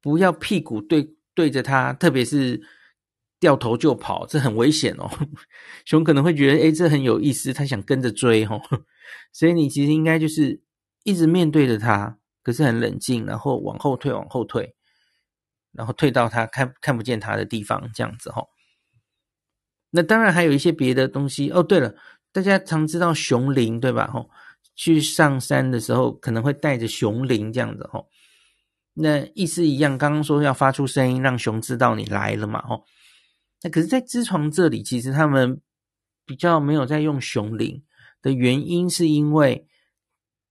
[0.00, 2.60] 不要屁股对对着它，特别是
[3.38, 5.08] 掉头就跑，这很危险哦。
[5.84, 8.60] 熊可能会觉得诶，这很有意思，它想跟着追吼。
[9.32, 10.62] 所以你其实应该就是。
[11.04, 14.76] 一直面对着他，可是很冷静，然后往后退，往后退，
[15.72, 18.44] 然后退到他看看不见他的地方，这样子哈。
[19.90, 21.62] 那当然还有一些别的东西哦。
[21.62, 21.94] 对了，
[22.32, 24.06] 大家常知道熊铃对吧？
[24.06, 24.26] 哈，
[24.74, 28.04] 去上山的时候可能会带着熊铃这样子哈。
[28.94, 32.62] 那意思一样，刚刚说要发出声音让熊知道你来了嘛？
[32.62, 32.80] 哈。
[33.62, 35.60] 那可是，在知床这里，其实他们
[36.26, 37.82] 比较没有在用熊铃
[38.20, 39.66] 的原因，是因为。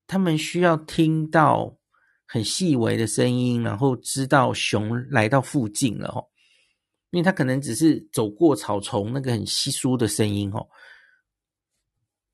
[0.07, 1.77] 他们需要听到
[2.33, 6.25] 很细微的声音，然后知道熊来到附近了哦。
[7.09, 10.65] 因为他可能只是走过草丛，那个很稀疏的声音哦。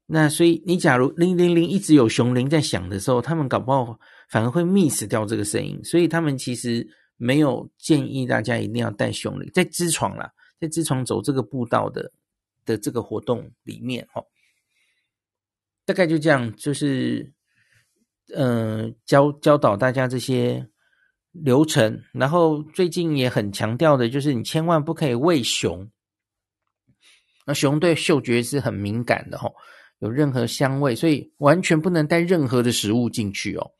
[0.05, 5.83] 那所以你假如铃铃铃一直有熊铃在响的时候，他们搞不好反而会 miss 掉这个声音。
[5.83, 10.31] 所以他们其实没有建议大家一定要带熊铃，在支床啦，
[10.61, 12.11] 在支床走这个步道的
[12.65, 14.23] 的这个活动里面哦，
[15.85, 17.33] 大概就这样，就是。
[18.35, 20.67] 嗯，教教导大家这些
[21.31, 25.89] 流程，然后最近也很强调的就是，你千万不可以喂熊。
[27.45, 29.53] 那熊对嗅觉是很敏感的哦，
[29.99, 33.71] 有任何香味，所以完全不能带任何的食物进去哦。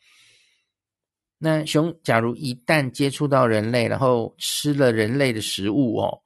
[1.38, 6.22] 那熊假如一旦接触到人类，然后吃了人类的食物哦，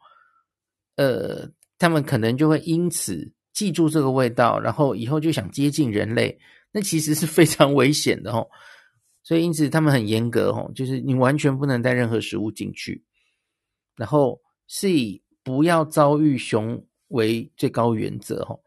[0.96, 6.38] 呃，他们可能就会因此记住这个味道，然后以后就想接近人类。
[6.72, 8.48] 那其实是非常危险的哦，
[9.24, 13.04] 所以因此他们很严格哦，就是你完全不能带任何食物进去，
[13.96, 18.60] 然后是以不要遭遇熊为最高原则哦，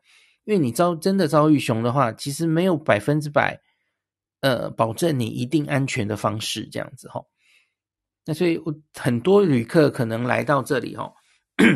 [0.44, 3.60] 因为你遭真的遭遇熊的话，其实没有百分之百
[4.40, 7.24] 呃保证你一定安全的方式这样子哦。
[8.26, 11.12] 那所以我很多旅客可能来到这里哦，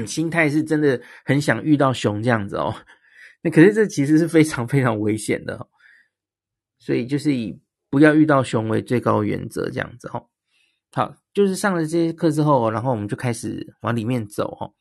[0.06, 2.74] 心态是真的很想遇到熊这样子哦。
[3.40, 5.68] 那可是这其实是非常非常危险的哦，
[6.78, 7.58] 所以就是以
[7.90, 10.26] 不要遇到熊为最高原则这样子哦。
[10.92, 14.72] 好，就是上了这些课之后，然后我们就开始往里面走哦。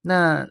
[0.00, 0.46] 那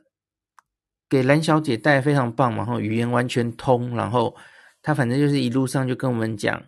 [1.09, 4.35] 给蓝小姐带非常棒嘛，然后语言完全通，然后
[4.81, 6.61] 她反正就是一路上就跟我们讲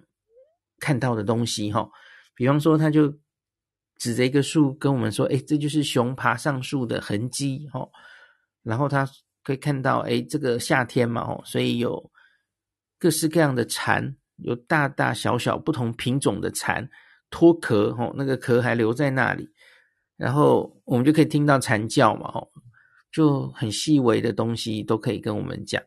[0.80, 1.90] 看到的东西哈。
[2.36, 3.12] 比方说，她就
[3.98, 7.90] 指着一个树跟我们说：“哎，这就是熊爬上树的痕迹哦。”
[8.64, 9.08] 然后她
[9.44, 12.12] 可以看到，哎，这个夏天嘛哦，所以有
[13.00, 16.90] 各式各样的蝉，有大大小小不同品种的蝉。
[17.32, 19.50] 脱壳吼，那个壳还留在那里，
[20.16, 22.50] 然后我们就可以听到蝉叫嘛吼，
[23.12, 25.82] 就很细微的东西都可以跟我们讲。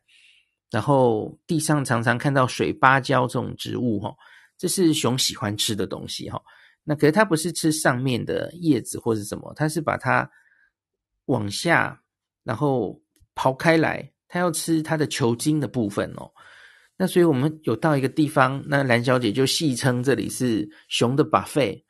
[0.71, 4.15] 然后地上常常看到水芭蕉这种植物吼，
[4.59, 6.43] 这是熊喜欢吃的东西吼。
[6.85, 10.29] 那可是它不是吃上面的叶子或是什么，它是把它
[11.27, 12.03] 往下，
[12.43, 13.01] 然后
[13.35, 16.31] 刨开来，它要吃它的球茎的部分哦。
[17.01, 21.85] 那所以我们有到一个地方，那蓝小姐就戏称这里是熊的 buffet，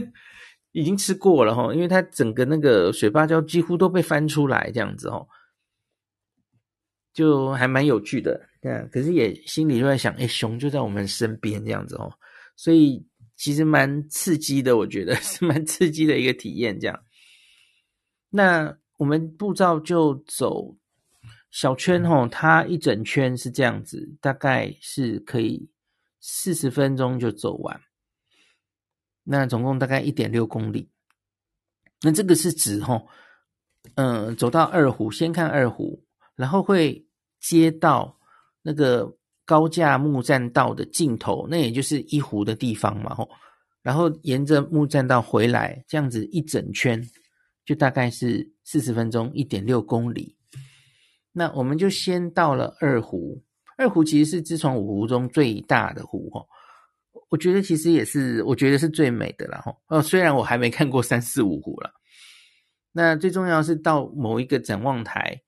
[0.72, 5.26] 已经吃过了哈，因为它整个那个水芭蕉几乎都被翻出来这样子哦，
[7.14, 12.12] 就还蛮有趣的，对，可是也心里就在想，哎，熊就在我们身边这样子哦，
[12.54, 13.02] 所以
[13.36, 17.02] 其实蛮刺激的，我觉得 是蛮刺激的一个体验这样。
[18.28, 20.76] 那我们步骤就走。
[21.52, 25.70] 小圈吼，它一整圈是这样子，大概是可以
[26.18, 27.80] 四十分钟就走完。
[29.22, 30.90] 那总共大概一点六公里。
[32.00, 33.06] 那这个是指吼，
[33.96, 36.02] 嗯，走到二湖，先看二湖，
[36.34, 37.06] 然后会
[37.38, 38.18] 接到
[38.62, 43.28] 那个高架木栈道的尽头，那也就是一湖的地方嘛吼。
[43.82, 47.00] 然后沿着木栈道回来，这样子一整圈
[47.66, 50.34] 就大概是四十分钟，一点六公里。
[51.32, 53.42] 那我们就先到了二湖，
[53.78, 56.44] 二湖其实是知床五湖中最大的湖哈，
[57.30, 59.74] 我觉得其实也是，我觉得是最美的啦哈。
[59.86, 61.90] 哦，虽然我还没看过三四五湖了，
[62.92, 65.42] 那最重要是到某一个展望台，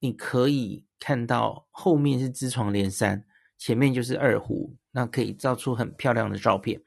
[0.00, 3.24] 你可以看到后面是知床连山，
[3.58, 6.82] 前面就是二湖，那可以照出很漂亮的照片。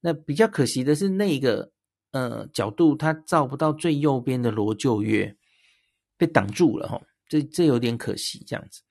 [0.00, 1.70] 那比较可惜的是那个
[2.10, 5.36] 呃角度，它照不到最右边的罗臼月，
[6.16, 7.00] 被挡住了哈。
[7.30, 8.82] 这这有点可惜，这样子。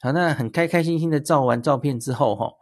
[0.00, 2.52] 好，那很开开心心的照完照片之后，哈，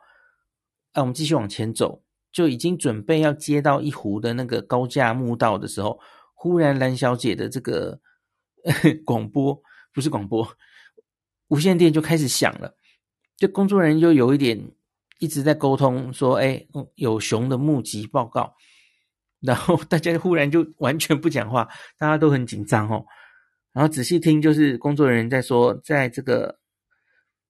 [0.94, 6.00] 那我们继续往前走，就已经准备要接到一湖的那个高架木道的时候，
[6.32, 8.00] 忽然蓝小姐的这个
[9.04, 9.60] 广播
[9.92, 10.48] 不是广播，
[11.48, 12.74] 无线电就开始响了，
[13.36, 14.58] 就工作人员就有一点
[15.18, 18.54] 一直在沟通，说，哎，有熊的目击报告，
[19.42, 23.04] 然后大家忽然就完全不讲话，大家都很紧张，哦。
[23.74, 26.60] 然后仔细听，就是工作人员在说，在这个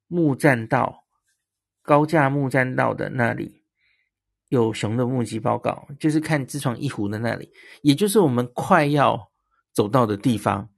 [0.08, 1.04] 木栈道、
[1.82, 3.62] 高架木栈道的那里
[4.48, 9.30] 有熊的目击报告，就是看知床一湖的那里，也就是我们快要
[9.72, 10.70] 走到的地方。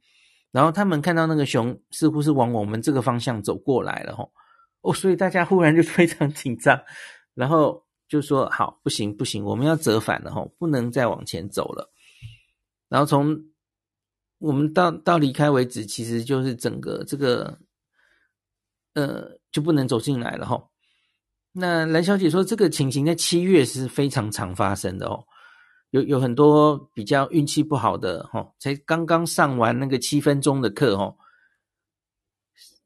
[0.50, 4.32] 然后他们看到那个熊似乎是往我们这个方向走过来了，吼
[4.80, 6.80] 哦，所以大家忽然就非常紧张，
[7.34, 11.92] 然后就说：“好，不行不行，我们要折返了，吼，不能再往前走了。”
[12.88, 13.36] 然后从
[14.38, 17.58] 我们到到离开为止，其实就是整个这个，
[18.94, 20.62] 呃，就不能走进来了哈。
[21.52, 25.24] 那蓝小姐说，这个情形在七月是非常常发生的哦。
[25.90, 31.14] 有有很多比较运气不好的哈，才刚刚上完那个七分钟的课齁，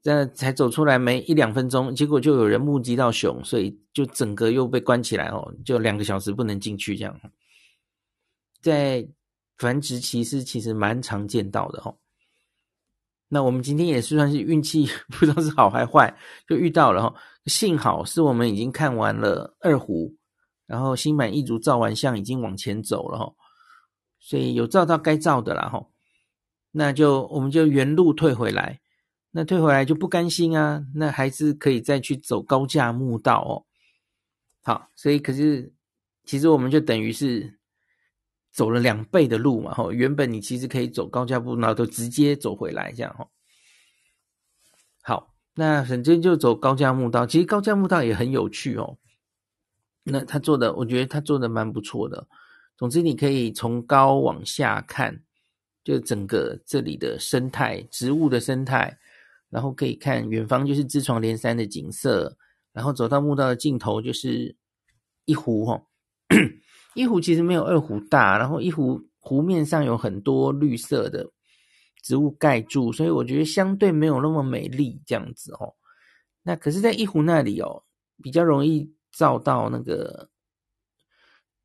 [0.03, 7.19] 这才走出来没一两分钟，结果就有人目击到熊，所以就整个又被关起来哦，就两个小时不能进去这样。
[8.61, 9.09] 在
[9.61, 11.94] 繁殖期是其实蛮常见到的齁，
[13.29, 16.16] 那我们今天也是算是运气， 不知道是好还坏，
[16.49, 17.14] 就遇到了齁。
[17.44, 20.16] 幸好是我们已经看完了二胡，
[20.64, 23.35] 然后心满意足照完相，已经往前走了齁，
[24.18, 25.88] 所以有照到该照的啦齁。
[26.71, 28.81] 那就我们就原路退回来，
[29.31, 33.52] 那退回来就不甘心啊，那还是可以再去走高架木道哦。
[34.63, 35.71] 好，所以可是
[36.25, 37.60] 其实我们就等于是。
[38.53, 43.31] 走了两倍的路嘛，吼，原本你其实可以走高架步，然后都直接走回来这样，吼。
[45.03, 48.98] 好，那反正就走高架木道，其实高架木道也很有趣哦。
[50.03, 52.27] 那他做的，我觉得他做的蛮不错的。
[52.77, 55.23] 总之，你可以从高往下看，
[55.85, 58.98] 就整个这里的生态、植物的生态，
[59.48, 62.37] 然后可以看远方就是知床连山的景色，
[62.73, 64.57] 然后走到木道的尽头就是
[65.27, 65.87] 一湖，吼。
[66.95, 71.31] 一湖其实没有二湖大，然后一湖湖面上有很多绿色的
[72.03, 75.75] 植物盖住，所以我觉得相对没有那么美丽这样子哦。
[76.43, 77.85] 那可是，在一湖那里哦，
[78.23, 80.29] 比较容易照到那个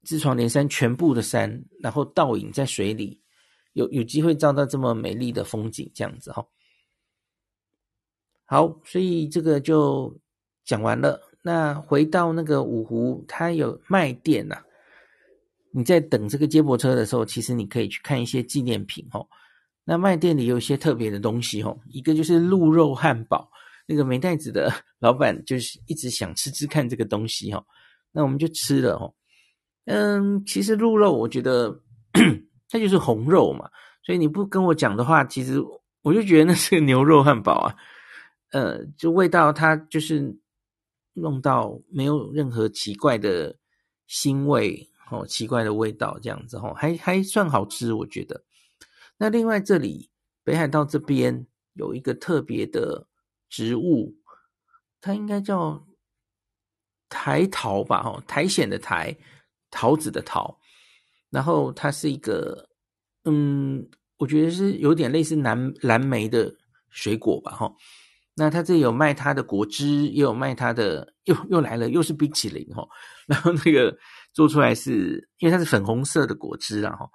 [0.03, 3.21] 自床连山全部的山，然后倒影在水里，
[3.73, 6.45] 有有机会照到这么美丽的风景这样子哈。
[8.45, 10.19] 好，所以这个就
[10.65, 11.21] 讲完了。
[11.41, 14.61] 那回到那个五湖，它有卖店呐。
[15.75, 19.27] 你在等这个接驳车的时候，其实你可以去看一些纪念品哦。
[19.83, 23.49] 那卖店里有一些特别的东西哦，一个就是鹿肉汉堡，
[23.85, 27.61] 那个没袋子的 老板就是一直想吃吃看这个东西哦。
[28.11, 29.13] 那我们就吃了哦。
[29.85, 31.81] 嗯，其实鹿肉我觉得
[32.69, 33.69] 它就是红肉嘛，
[34.05, 35.61] 所以你不跟我讲的话，其实
[36.01, 37.75] 我就觉得那是个牛肉汉堡啊。
[38.51, 40.39] 呃，就味道它就是。
[41.17, 43.55] 弄到没有任何奇怪的
[44.05, 48.43] 腥味哦，奇怪的味道这样子哦，还还算好吃，我觉得。
[49.17, 50.09] 那另外这里
[50.43, 53.07] 北海道这边有一个特别的
[53.49, 54.15] 植物，
[54.99, 55.85] 它应该叫
[57.09, 58.01] 苔桃吧？
[58.05, 59.15] 哦，苔藓的苔，
[59.69, 60.59] 桃子的桃。
[61.29, 62.69] 然后它是一个，
[63.25, 66.55] 嗯，我觉得是有点类似蓝蓝莓的
[66.89, 67.51] 水果吧？
[67.51, 67.73] 哈。
[68.37, 72.85] 那他这里有卖他的果汁，也有卖他的，又又来了，又是冰淇淋齁。
[73.27, 73.97] 然后那个
[74.35, 77.09] 做出来是，因为它是粉红色的果汁啊齁。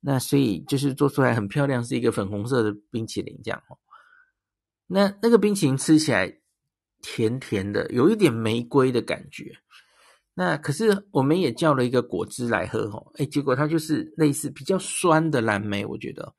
[0.00, 3.76] 那所以就是做出来很漂亮，是一个粉红色的冰淇淋这样齁。
[4.86, 6.40] 那那个冰淇淋吃起来
[7.02, 9.52] 甜甜的，有一点玫瑰的感觉。
[10.34, 16.34] 那可是我们也叫了一个果汁来喝齁，哎，结果它就是类似比较酸的蓝莓，我觉得。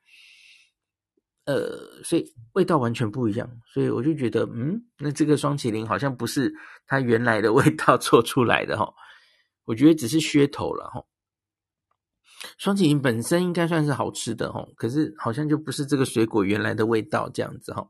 [1.46, 6.54] 呃，所以味道完全不一样，所以我就觉得，嗯，那这个双淇淋好像不是
[6.86, 8.94] 它原来的味道做出来的齁，
[9.70, 11.06] 我觉得只是噱头了齁。
[12.58, 17.88] 霜淇淋本身应该算是好吃的哈，可是好像就不是这个水果原来的味道这样子哈，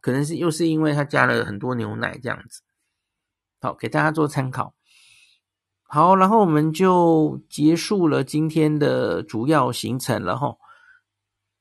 [0.00, 2.62] 可能是又是因为它加了很多牛奶这样子。
[3.60, 4.74] 好，给大家做参考。
[5.82, 10.56] 好，然后我们就结束了今天的主要行程了哈。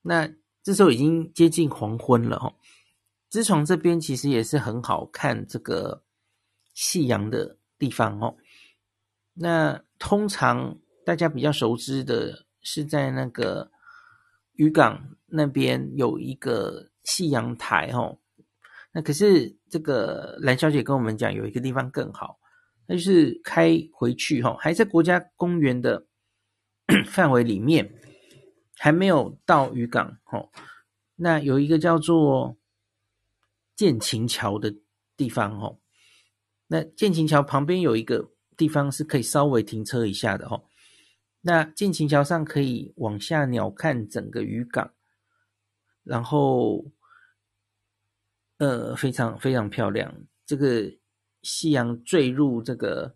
[0.02, 0.34] 那。
[0.62, 2.54] 这时候已经接近黄昏了哈，
[3.30, 6.04] 知床这边其实也是很好看这个
[6.74, 8.36] 夕阳的地方哦。
[9.40, 13.72] 那通常大家比较熟知的是在那个
[14.54, 18.20] 渔港那边有一个夕阳台哦。
[18.92, 22.40] 那可是这个蓝小姐跟我们讲，有一个地方更好，
[22.86, 26.06] 那就是开回去哈，还在国家公园的
[27.08, 27.96] 范围里面。
[28.82, 30.50] 还没有到渔港哦，
[31.18, 32.56] 那有一个叫做
[33.76, 34.74] 建琴桥的
[35.18, 35.80] 地方哦，
[36.68, 40.62] 那建琴桥旁边有一个地方是可以稍微停车一下的哦，
[41.42, 44.92] 那见晴桥上可以往下鸟瞰整个渔港，
[46.04, 46.86] 然后
[48.58, 50.14] 呃非常非常漂亮，
[50.46, 50.92] 这个
[51.42, 53.16] 夕阳坠入这个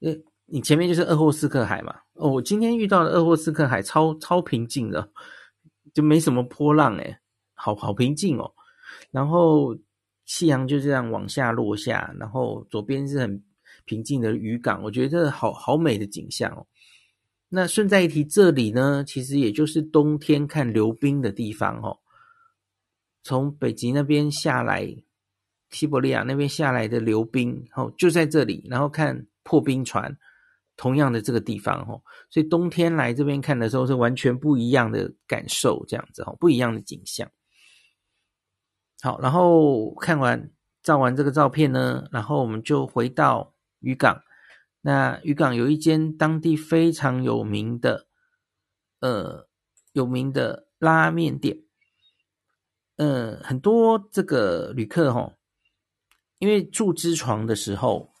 [0.00, 0.14] 呃。
[0.50, 1.94] 你前面就是鄂霍斯克海嘛？
[2.14, 5.06] 哦，我今天遇到的鄂霍斯克海超超平静的，
[5.92, 7.18] 就没什么波浪诶，
[7.52, 8.50] 好好平静哦。
[9.10, 9.76] 然后
[10.24, 13.44] 夕阳就这样往下落下，然后左边是很
[13.88, 16.66] 平静的渔港，我觉得好好美的景象哦。
[17.48, 21.98] 那顺带一提，这里呢，其实也就是冬天看流冰的地方哦。
[23.22, 24.86] 从北极那边下来，
[25.70, 30.16] 西伯利亚那边下来的流冰，哦，就在这里，然后看破冰船。
[30.80, 37.28] 同样的这个地方哦，所以冬天来这边看的时候是完全不一样的感受，这样子哦，不一样的景象。
[39.02, 40.52] 好，然后看完
[40.84, 44.22] 照完这个照片呢，然后我们就回到渔港。
[44.80, 48.06] 那渔港有一间当地非常有名的，
[49.00, 49.48] 呃，
[49.92, 51.58] 有名的拉面店。
[52.96, 55.34] 呃，很多这个旅客吼，
[56.38, 58.12] 因为住知床的时候。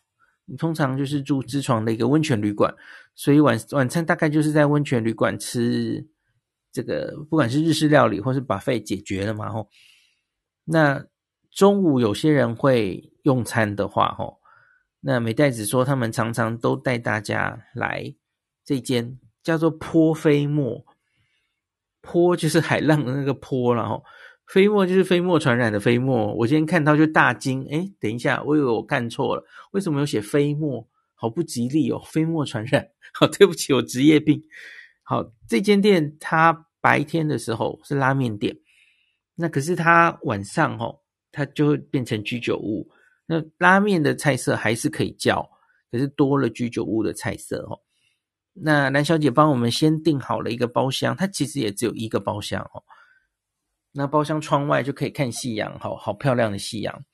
[0.50, 2.74] 你通常就是住知床的一个温泉旅馆，
[3.14, 6.08] 所以晚晚餐大概就是在温泉旅馆吃
[6.72, 9.68] 这个，不管是日式料理或是 buffet 解决了嘛吼。
[10.64, 11.04] 那
[11.50, 14.40] 中午有些人会用餐的话吼，
[15.00, 18.14] 那美代子说他们常常都带大家来
[18.64, 20.84] 这间叫做波飞沫，
[22.00, 24.04] 波就是海浪的那个波，然后。
[24.48, 30.88] 飞沫就是飞沫传染的飞沫，我今天看到就大惊，诶，等一下，我以为我看错了，为什么有写飞沫？
[31.14, 34.42] 好不吉利哦，飞沫传染，好，对不起，我职业病。
[35.02, 38.56] 好，这间店它白天的时候是拉面店，
[39.34, 42.90] 那可是它晚上哦，它就会变成居酒屋。
[43.30, 45.50] 那拉面的菜色还是可以叫，
[45.90, 47.82] 可是多了居酒屋的菜色哦。
[48.54, 52.82] 那蓝小姐帮我们先订好了一个包厢，它其实也只有一个包厢哦。
[53.92, 57.04] 那包厢窗外就可以看夕阳，好好漂亮的夕阳。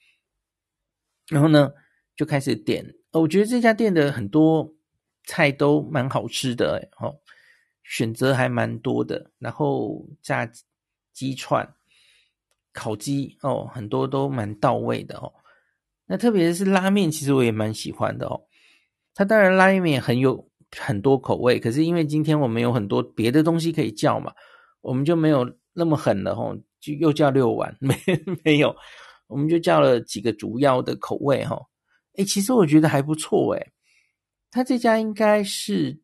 [1.28, 1.72] 然后呢，
[2.14, 2.94] 就开始点。
[3.10, 4.72] 我觉得这家店的很多
[5.24, 7.18] 菜都蛮好吃的，哦，
[7.82, 9.32] 选择还蛮多的。
[9.38, 10.48] 然后炸
[11.12, 11.74] 鸡串、
[12.72, 15.32] 烤鸡，哦，很多都蛮到位的哦。
[16.06, 18.40] 那特别是拉面，其实我也蛮喜欢的哦。
[19.14, 20.48] 它当然拉面很有。
[20.76, 24.32] 很多口味，可是因为今天我们有很多别的东西可以叫嘛，
[24.80, 27.94] 我们就没有那么狠了吼，就又叫六碗， 没
[28.42, 28.74] 没有，
[29.28, 31.56] 我们就叫了几个主要的口味哈。
[32.16, 33.72] 诶，其实我觉得还不错诶，
[34.50, 35.96] 他这家应该是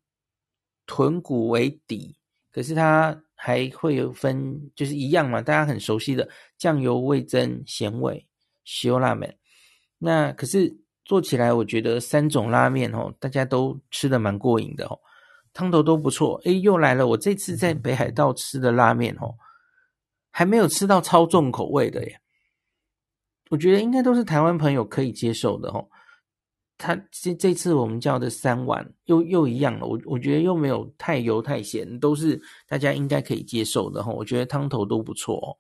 [0.86, 2.14] 豚骨为底，
[2.52, 6.28] 可是它还会有分，就是一样嘛，大家很熟悉的
[6.58, 8.24] 酱油、味增、咸味、
[8.84, 9.36] 塩拉面，
[10.00, 10.76] 那可是。
[11.02, 14.96] 做起来，我觉得三种拉面哦，大家都吃的蛮过瘾的哦，
[15.52, 16.40] 汤头都不错。
[16.44, 19.34] 诶，又来了，我这次在北海道吃的拉面哦，
[20.30, 22.20] 还没有吃到超重口味的耶。
[23.48, 25.88] 我觉得应该都是台湾朋友可以接受的哦。
[26.78, 34.14] 他这这次我们叫的三碗又又一样了，我我觉得又没有太油太咸，都是大家应该可以接受的哦。
[34.16, 35.58] 我觉得汤头都不错哦。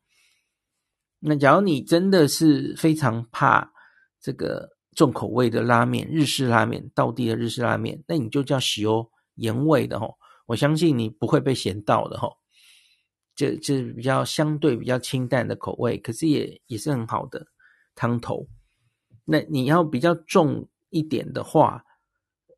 [1.18, 3.72] 那假如你真的是非常怕
[4.20, 4.76] 这个。
[4.96, 12.38] 重口味的拉面，日式拉面，道地的日式拉面，那你就叫喜欧盐味的吼，我相信你不会被咸到的吼。
[13.36, 17.46] 这这比较相对比较清淡的口味，可是也也是很好的
[17.94, 18.48] 汤头。
[19.24, 21.84] 那你要比较重一点的话，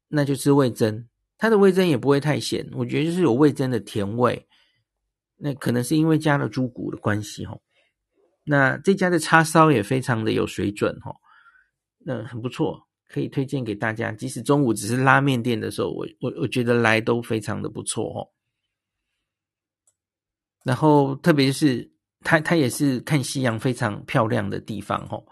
[0.09, 1.05] 那就是味噌，
[1.37, 4.49] 它的味噌也不会太咸，我觉得就是有味噌的甜味。
[5.37, 7.61] 那可能是因为加了猪骨的关系吼。
[8.45, 11.17] 那这家的叉烧也非常的有水准吼。
[12.07, 14.11] 嗯，很不错，可以推荐给大家。
[14.13, 18.29] 即使中午只是拉面店的时候，我我我觉得来都非常的不错哦。
[20.65, 21.91] 然后，特别是
[22.21, 25.25] 它它也是看夕阳非常漂亮的地方哦。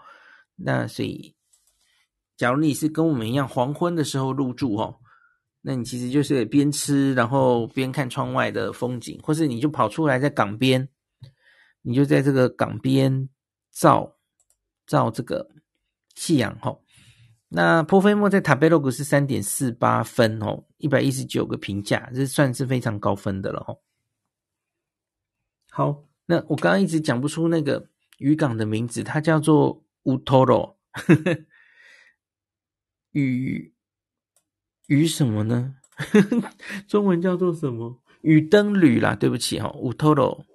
[0.55, 1.33] 那所以，
[2.35, 4.99] 假如你是跟我们一样黄昏的时候入住哦，
[5.61, 10.87] 那你其实就是边吃然后边看窗外的风景，或是你就跑出来在港边，
[11.81, 13.29] 你就在这个港边
[13.71, 14.17] 照
[14.85, 15.49] 照这个。
[16.21, 16.77] 夕阳哈，
[17.49, 23.75] 那波菲莫在塔贝洛格是三点四八分哦，一百一十九个评价，这算是非常高分的了哈。
[25.71, 30.77] 好，那我刚刚一直讲不出那个渔港的名字，它叫做乌托罗，
[33.13, 33.73] 鱼
[34.85, 35.75] 鱼什么呢？
[36.87, 37.99] 中文叫做什么？
[38.21, 40.45] 雨灯旅啦，对不起哈，乌托罗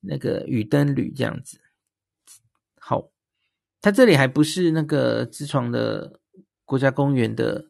[0.00, 1.63] 那个雨灯旅这样子，好。
[3.84, 6.18] 它这里还不是那个知床的
[6.64, 7.66] 国家公园的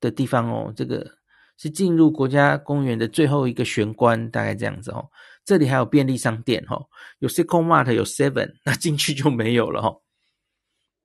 [0.00, 1.18] 的地方哦，这个
[1.58, 5.10] 是进入国家公园的最后一个玄关，大概这样子哦。
[5.44, 6.86] 这里还有便利商店哦，
[7.18, 10.00] 有 Seiko Mart，有 Seven， 那进去就没有了哦。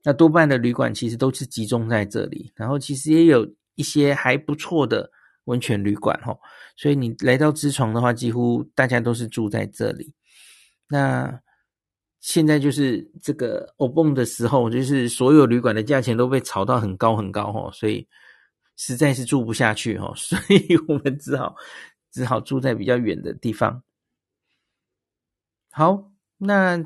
[0.04, 5.10] 那多半的旅馆其实都是集中在这里，然后其实也有一些还不错的
[5.44, 6.38] 温泉旅馆哦。
[6.78, 10.14] 所以你来到知床的话，几乎大家都是住在这里。
[10.88, 11.42] 那
[12.26, 18.04] 现在就是这个欧蹦的时候，就是所有旅馆的价钱都被炒到很高很高哦，所以
[18.74, 21.54] 实在是住不下去哦， 所以我们只好
[22.10, 23.80] 只好住在比较远的地方。
[25.70, 26.84] 好，那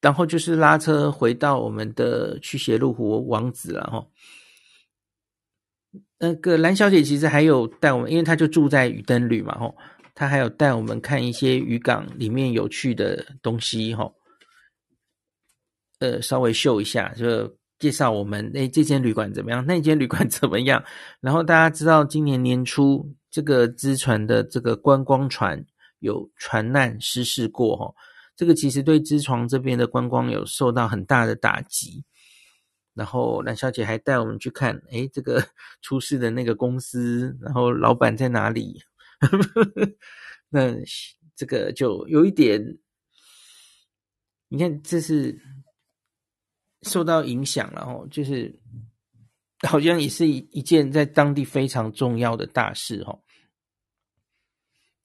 [0.00, 4.06] 然后就是拉车回到我们的去斜路湖王子了哈。
[6.20, 9.76] 那个蓝小姐其实还有带我们，因为她就住在雨灯旅嘛吼，
[10.14, 14.08] 她还有带我们看一些渔港里面有趣的东西哈。
[16.00, 20.82] 呃，稍微秀一下，就介绍我们诶这间旅馆怎么样，那间旅馆 怎么样。
[21.20, 25.62] 然后大家知道，今年年初这个知船的这个观光船
[25.98, 27.94] 有船难失事过哈，
[28.34, 32.02] 这个其实对知床这边的观光有受到很大的打击。
[32.94, 35.42] 然后蓝小姐还带我们去看，诶这个
[35.80, 38.82] 出事的那个公司，然后老板在哪里？
[40.48, 40.74] 那
[41.36, 42.78] 这个就有一点，
[44.48, 45.38] 你看这是。
[46.82, 48.58] 受到影响了哦，就是
[49.68, 53.20] 好像也是一一件在当地非常重要的大事哦。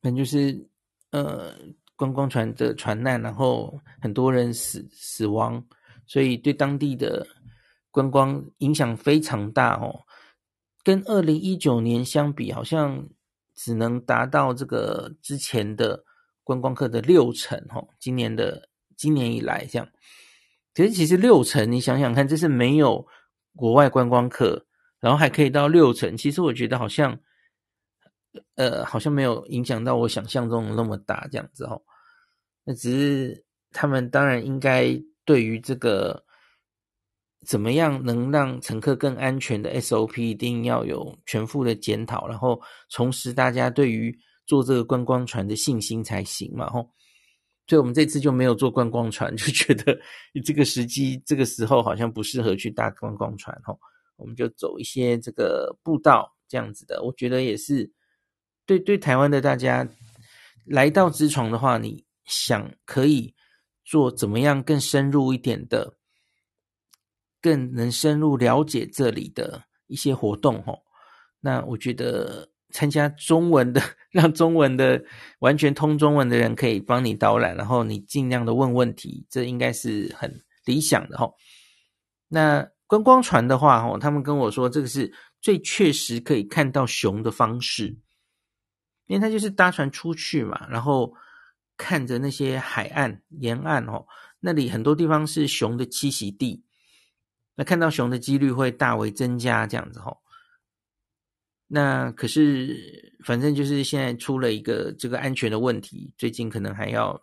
[0.02, 0.70] 那就是
[1.12, 1.54] 呃
[1.96, 5.66] 观光船的船难，然后很多人死死亡，
[6.06, 7.28] 所以对当地的
[7.92, 10.06] 观光影响非常大哦。
[10.84, 13.10] 跟二零一九年相比，好像
[13.56, 16.06] 只能达到这个之前的
[16.44, 17.88] 观光客的六成哦。
[18.00, 19.90] 今年的今年以来这样。
[20.76, 23.08] 其实，其实六成，你想想看，这是没有
[23.56, 24.66] 国外观光客，
[25.00, 26.18] 然后还可以到六成。
[26.18, 27.18] 其实我觉得好像
[28.56, 31.82] 呃，好像没有影响到我想象中的那么大这样子哦。
[32.66, 36.22] 那只是他们当然应该对于这个
[37.46, 44.14] 怎么样能让乘客更安全的 SOP 一定要有全副的检讨，然后重拾大家对于
[44.46, 46.90] 坐这个观光船的信心才行嘛吼。
[47.68, 49.98] 所以我们这次就没有坐观光船， 就觉得
[50.44, 53.78] 这个时机这个时候好像不适合去搭观光船哦。
[54.18, 57.92] 我们就走一些这个步道这样子的，我觉得也是
[58.66, 59.88] 对对台湾的大家
[60.66, 63.36] 来到知床的话，你想可以
[63.84, 65.98] 做怎么样更深入一点的，
[67.42, 70.80] 更能深入了解这里的一些活动哦。
[71.42, 75.04] 那我觉得参加中文的， 让中文的
[75.40, 81.36] 完全通中文的人可以帮你导览，然后你尽量的问问题，这应该是很理想的吼。
[82.28, 82.68] 那。
[82.88, 85.12] 观光船的话，哦，他们跟我说，这个是
[85.42, 87.98] 最确实可以看到熊的方式，
[89.08, 91.12] 因为他就是搭船出去嘛，然后
[91.76, 94.06] 看着那些海岸沿岸哦，
[94.40, 96.64] 那里很多地方是熊的栖息地，
[97.56, 100.20] 那看到熊的几率会大为增加，这样子吼。
[101.68, 107.20] 那可是，反正就是现在出了一个这个安全的问题，最近可能还要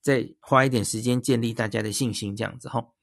[0.00, 2.94] 再花一点时间建立大家的信心，这样子吼。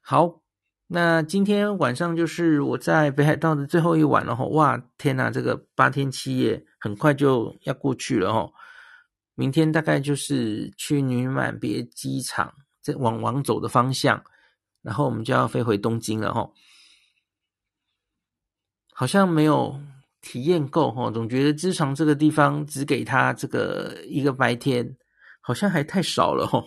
[0.00, 0.40] 好，
[0.86, 4.46] 那今天晚上就是我在北海道的最后一晚了哈。
[4.46, 8.50] 哇，天哪，这个八天七夜很快就要过去了哈。
[9.34, 14.24] 明天大概就是去女满别机场，再往往走的方向，
[14.80, 16.50] 然后我们就要飞回东京了哈。
[18.92, 19.80] 好像没有
[20.20, 24.96] 体验够哈，总觉得知床这个地方只给他这个一个白天，
[25.40, 26.64] 好像还太少了哈。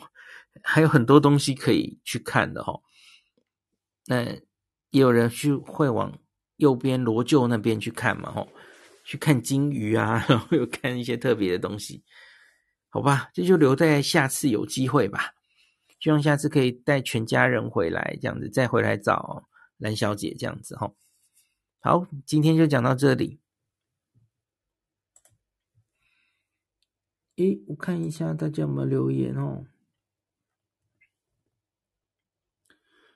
[0.63, 2.73] 还有很多东西可以去看的哈。
[4.07, 4.23] 那
[4.89, 6.17] 也有人去会往
[6.57, 8.47] 右边罗臼那边去看嘛，吼，
[9.03, 12.03] 去看金鱼啊，然后又看一些特别的东西，
[12.89, 15.31] 好吧，这就留在下次有机会吧。
[15.99, 19.47] 希望下次可以带全家人回来，这样子再回来找
[19.77, 20.95] 蓝小姐这样子，吼。
[21.85, 23.39] 好，今天就讲到这里。
[27.35, 29.67] 诶，我看一下大家有没有留言哦。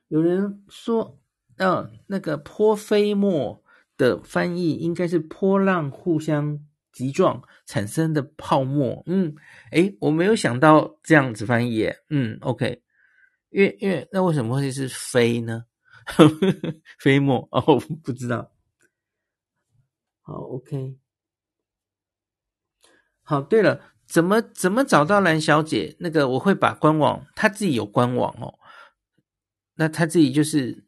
[0.08, 1.20] 有人说，
[1.58, 3.64] 嗯、那个泼飞沫
[3.98, 9.02] 的翻译应该是波浪互相击撞产生的泡沫。
[9.08, 9.36] 嗯，
[9.72, 11.92] 诶，我没有想到这样子翻译。
[12.12, 12.84] 嗯，OK，
[13.50, 15.66] 因为因为那为什么会是飞呢？
[17.00, 18.52] 飞沫哦，不知道。
[20.30, 21.00] 好，OK。
[23.24, 25.96] 好，对了，怎么怎么找到蓝小姐？
[26.00, 28.60] 那个我会把官网，她自己有官网哦。
[29.74, 30.86] 那她自己就是，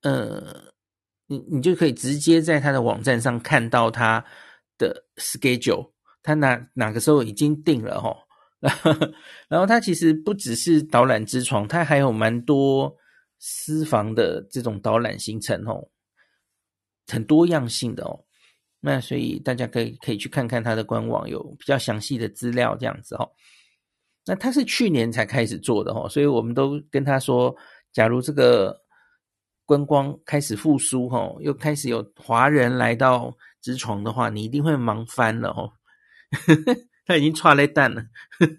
[0.00, 0.72] 呃，
[1.26, 4.24] 你你就可以直接在她的网站上看到她
[4.78, 5.92] 的 schedule，
[6.22, 8.16] 她哪哪个时候已经定了齁。
[9.48, 12.96] 然后他其实不只是导览之床，他还有蛮多
[13.38, 15.90] 私房的这种导览行程哦，
[17.08, 18.24] 很多样性的哦。
[18.82, 23.30] 那所以大家可以可以去看看他的官网，有比较详细的资料这样子哦。
[24.26, 27.56] 那他是去年才开始做的哦，所以我们都跟他说。
[27.92, 28.74] 假如这个
[29.66, 35.70] 观光开始复苏，吼，又开始有华人来到直床的话，你一定会忙翻了，吼。
[37.04, 38.02] 他已经踹了蛋了，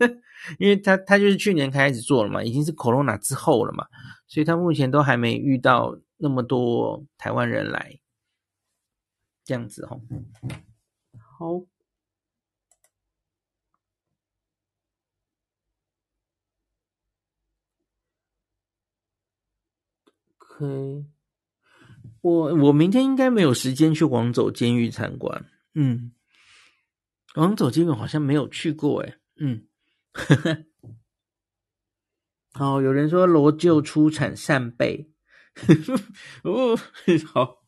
[0.59, 3.87] 因为他他就是去年开始做了嘛，已经是 Corona 之后了嘛，
[4.27, 7.99] 所以他目前都还没遇到那么多台湾人来，
[9.43, 10.01] 这样子，哦。
[11.19, 11.65] 好。
[20.55, 21.05] OK，
[22.21, 25.49] 我我明天应该没有时间去王走监狱参观。
[25.73, 26.13] 嗯，
[27.35, 29.17] 王走监狱好像没有去过哎。
[29.37, 29.67] 嗯，
[32.53, 35.11] 好，有人说罗臼出产扇贝。
[36.43, 36.77] 哦，
[37.33, 37.62] 好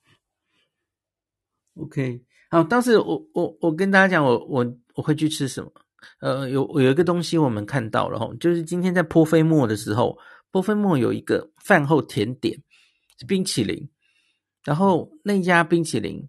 [1.75, 2.63] ，OK，好。
[2.63, 4.65] 当时我我我跟大家讲，我我
[4.95, 5.71] 我会去吃什么？
[6.19, 10.17] 呃，有有一个东西我们看到了哈，就是今天在波飞末的时候，
[10.51, 12.61] 波飞末有一个饭后甜点。
[13.17, 13.89] 是冰淇淋，
[14.65, 16.27] 然后那家冰淇淋，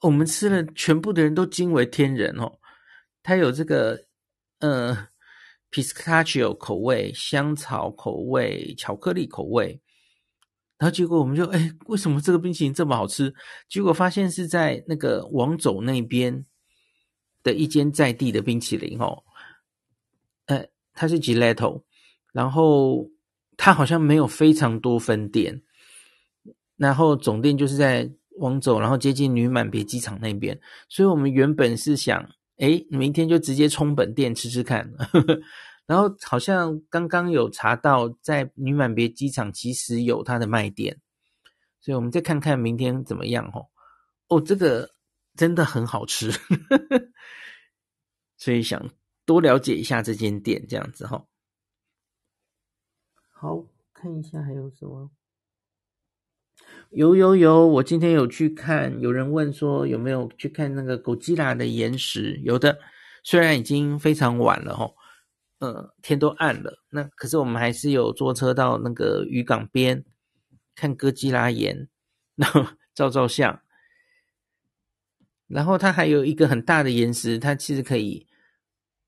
[0.00, 2.50] 我们吃了，全部的人都惊为天人哦。
[3.22, 4.00] 它有这个
[4.60, 4.96] 呃
[5.70, 9.78] ，pistachio 口味、香草口味、巧克力口味，
[10.82, 13.32] 然后结果我们就哎，为什么这个冰淇淋这么好吃？
[13.68, 16.44] 结果发现是在那个王走那边
[17.44, 19.22] 的一间在地的冰淇淋哦，
[20.46, 21.84] 呃，它是 Gelato，
[22.32, 23.08] 然后
[23.56, 25.62] 它好像没有非常多分店。
[26.76, 30.60] 然后总店就是在往走，然后接近女满别机场那边。
[30.88, 34.92] 所以我们原本是想，诶，明天就直接冲本店吃吃看。
[34.98, 35.40] 呵 呵
[35.92, 40.98] 然后好像刚刚有查到，在女满别机场其实有它的卖点，
[41.82, 43.68] 所以我们再看看明天怎么样哦。
[44.28, 44.88] 哦，这个
[45.36, 46.32] 真的很好吃，
[48.38, 48.88] 所以想
[49.26, 51.26] 多了解一下这间店，这样子哈。
[53.30, 53.62] 好，
[53.92, 55.10] 看一下还有什么？
[56.88, 62.40] 有有有，我今天有去看，有人问说有没有去看那个狗吉拉的岩石？
[62.42, 62.78] 有的，
[63.22, 64.90] 虽然已经非常晚了哈。
[65.62, 70.04] 呃，天都暗了，那可是我们还是有坐车到那个渔港边
[70.74, 71.88] 看哥吉拉岩，
[72.34, 73.60] 然后照照相。
[75.46, 78.26] 然后它还有一个很大的岩石，它其实可以。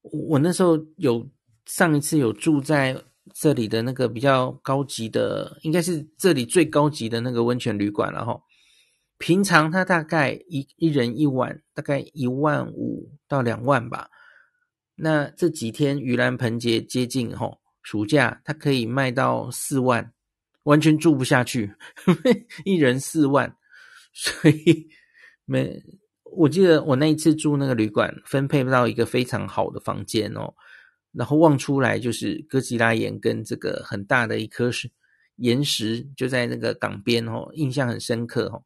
[0.03, 1.29] 我那时候有
[1.67, 3.03] 上一次有住在
[3.33, 8.41] 这里的那个比较高级的，应该是这里最高级的那个温泉旅馆了哈。
[9.19, 14.09] 平常它大概一一人一晚大概一万五到两万吧。
[14.97, 20.13] 那这几天盂兰盆节接近吼，暑假它可以卖到四万，
[20.63, 21.75] 完全住不下去，
[22.65, 23.57] 一人四万，
[24.13, 24.89] 所以
[25.45, 25.83] 没。
[26.37, 30.53] 我记得我那一次住那个旅馆，分配不到一个非常好的房间哦，
[31.13, 34.91] 然后望出来就是哥吉拉岩跟这个很大的一颗石
[35.37, 38.65] 岩石，就在那个港边哦，印象很深刻哦。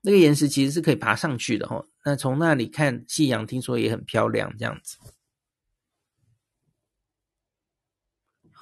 [0.00, 4.96] 那个岩石其实是可以爬上去的哦，那从那里看夕阳，听说也很漂亮，这样子。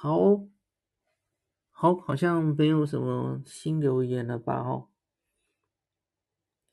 [0.05, 0.45] 好，
[1.71, 4.59] 好，好像没有什么新留言了吧？
[4.59, 4.87] 哦，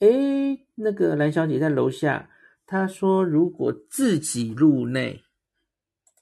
[0.01, 2.29] 诶，那个蓝小姐在楼下，
[2.67, 5.25] 她说如果自己入内，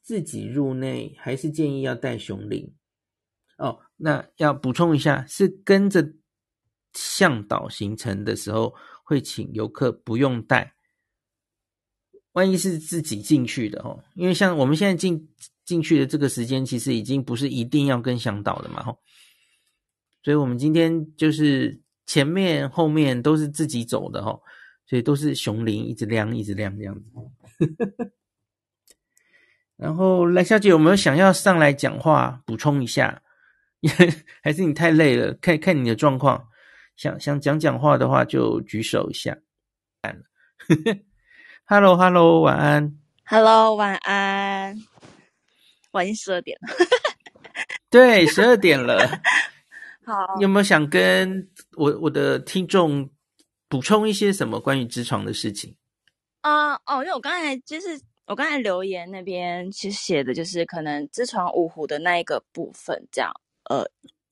[0.01, 2.73] 自己入内还是建议要带熊铃。
[3.59, 6.13] 哦，那要补充一下，是跟着
[6.93, 10.77] 向导行程的时候，会请游客不用带。
[12.35, 15.29] 万一是自己进去的哦，因为像我们现在进。
[15.71, 18.99] 进去的这个时间其实已经不是一定要跟向导的嘛，吼，
[20.25, 24.43] 所以我们今天就是前面后面都是自己走的，吼，
[24.85, 27.09] 所以都是熊铃一直亮一直亮这样子。
[29.79, 33.23] 然后赖小姐有没有想要上来讲话补充一下？
[34.43, 35.35] 还是你太累了？
[35.35, 36.49] 看看你的状况，
[36.97, 39.39] 想想讲讲话的话就举手一下。
[41.64, 42.99] Hello Hello，晚安。
[43.25, 44.49] Hello，晚安。
[45.93, 46.74] 晚上十二点了，
[47.91, 49.20] 对，十二点了。
[50.05, 53.09] 好，有没有想跟我我的听众
[53.68, 55.76] 补充一些什么关于知床的事情？
[56.41, 63.30] 啊、uh, 哦，因为我刚才就是我刚才留言那边其实写的就是可能知床五湖的那一个部分，这样
[63.64, 63.84] 呃，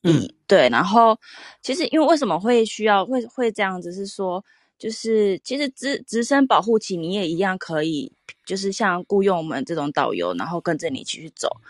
[0.04, 0.68] 嗯，对。
[0.70, 1.18] 然后
[1.60, 4.42] 其实因为为什么会需要会会这样子，是说
[4.78, 8.12] 就是其实直直升保护期你也一样可以。
[8.46, 11.60] 就是像雇佣我们这种导游，然后跟着你一起去走，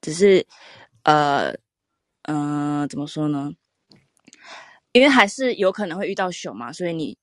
[0.00, 0.46] 只是，
[1.02, 1.54] 呃，
[2.22, 3.52] 嗯、怎么说呢？
[4.92, 7.18] 因为还是有可能会遇到熊嘛，所以你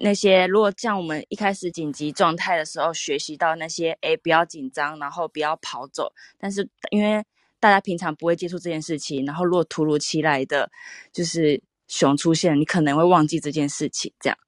[0.00, 6.10] 那些如果像我们一开始紧急状态的时候学习到那些，诶，不要紧张，然后不要跑走。
[6.38, 7.22] 但是因为
[7.60, 10.70] 大家平常不会接触这件事情，然后如果突如其来的
[11.12, 14.38] 就是熊出现，你可能会忘记这件事情，这样。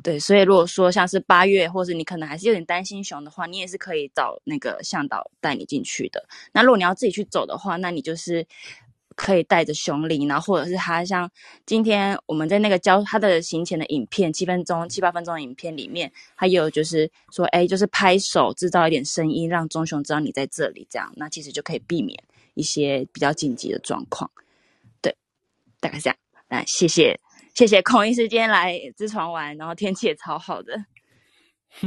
[0.00, 6.24] 对，所以如果说像是八月，或是你可能还是有点担心熊的话，你也是可以找那个向导带你进去的。
[6.52, 8.46] 那如果你要自己去走的话，那你就是
[9.16, 11.28] 可以带着熊铃，然后或者是他像
[11.66, 22.16] 今天我们在那个教他的行前的影片，七分钟、七八分钟的影片里面，还有就是说，哎，就是拍手制造一点声音，让棕熊知道你在这里，这样那其实就可以避免
[22.54, 24.30] 一些比较紧急的状况。
[25.80, 26.16] 对，大概这样。
[26.48, 27.20] 那谢谢。
[27.54, 30.84] 谢谢孔医师今天来知床玩，然后天气也超好的。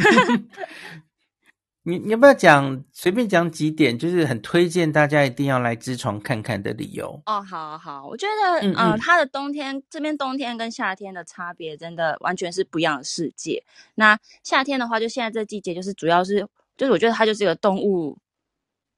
[1.83, 7.23] 你你要不要讲随便讲几点，就是很推荐大家一定要来支床看看的理由？
[7.25, 13.63] 哦，好好，我觉得，嗯，嗯、呃，它的冬天这边冬天跟夏天的差别真的完全是不一样的世界。
[13.95, 18.17] 那夏天的话，就现在这季节，就是主要是，就是我觉得它就是一个动物。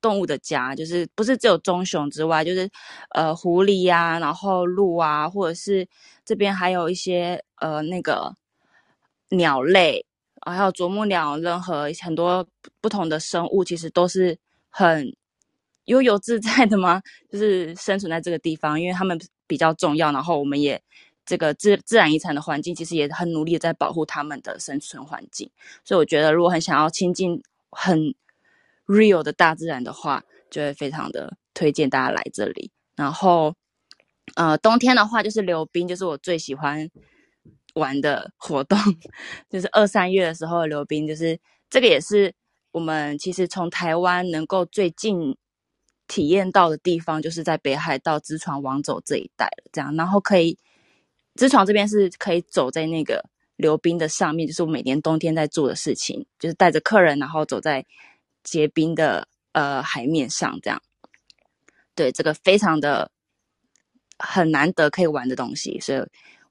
[0.03, 2.69] 动物的家，就是不是只有棕熊之外，就是
[3.11, 5.87] 呃狐狸呀、啊，然后鹿啊，或者是
[6.25, 8.35] 这边还有一些呃那个
[9.29, 10.05] 鸟类，
[10.45, 12.45] 还有啄木鸟，任何很多
[12.81, 14.37] 不同的生物，其实都是
[14.69, 15.15] 很
[15.85, 17.01] 悠游自在的嘛，
[17.31, 20.83] 就是生存在这个地方，因为他们比较重要，然后我们也
[21.25, 25.49] 这个自自然遗产的环境，其实也很努力在保护他们的生存环境，
[25.85, 27.41] 所以我觉得如果很想要亲近
[27.71, 28.13] 很。
[28.87, 32.71] Real 的大自然的话，就会非常的推荐大家来这里。
[32.95, 33.55] 然后，
[34.35, 36.89] 呃，冬天的话就是溜冰，就是我最喜欢
[37.75, 38.77] 玩的活动，
[39.49, 42.33] 就是二三月的时候溜冰，就是这个也是
[42.71, 45.35] 我们其实从台湾能够最近
[46.07, 50.57] 体验到的地方，就是在北海道知床王走这一带了，这样，然后可以
[51.35, 57.83] 知床这边是可以走在那个溜冰的上面，就是我每年冬天在做的事情，就是带着客人，然后走在
[58.43, 60.81] 结冰的呃海面上，这样，
[61.95, 63.11] 对，这个非常的。
[64.19, 65.99] 很难得可以玩的东西，所以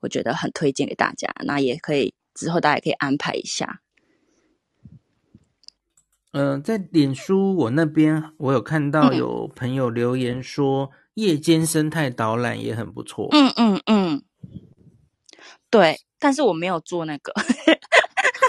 [0.00, 1.32] 我觉得很推荐给大家。
[1.44, 3.80] 那也可以之后大家也可以安排一下。
[6.32, 13.28] 嗯、呃，在脸书我那边，我有看到有朋友留言说，夜间生态导览也很不错。
[13.30, 14.22] 嗯嗯嗯，
[15.70, 17.32] 对，但是我没有做那个。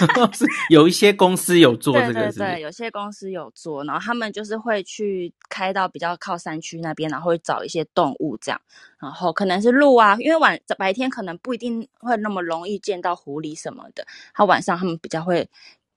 [0.33, 2.39] 是有一些公司有做这个是是？
[2.39, 8.61] 对对对，有些公司有做，然后他们就是会去开到比较靠山区那边，然后会找一些动物这样，
[8.99, 15.49] 然后可能是鹿啊，因为晚白天可能不一定会那么容易见到狐狸什么的，他晚上他们比较会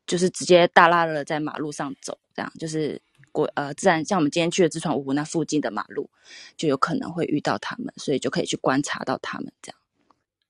[0.07, 3.01] 就是直接大拉的在马路上走，这样就是
[3.33, 6.09] 国呃自然像我们今天去的知床五湖那附近的马路，
[6.57, 9.79] 就有可能会遇到他们，所以就可以去观察到他们这样。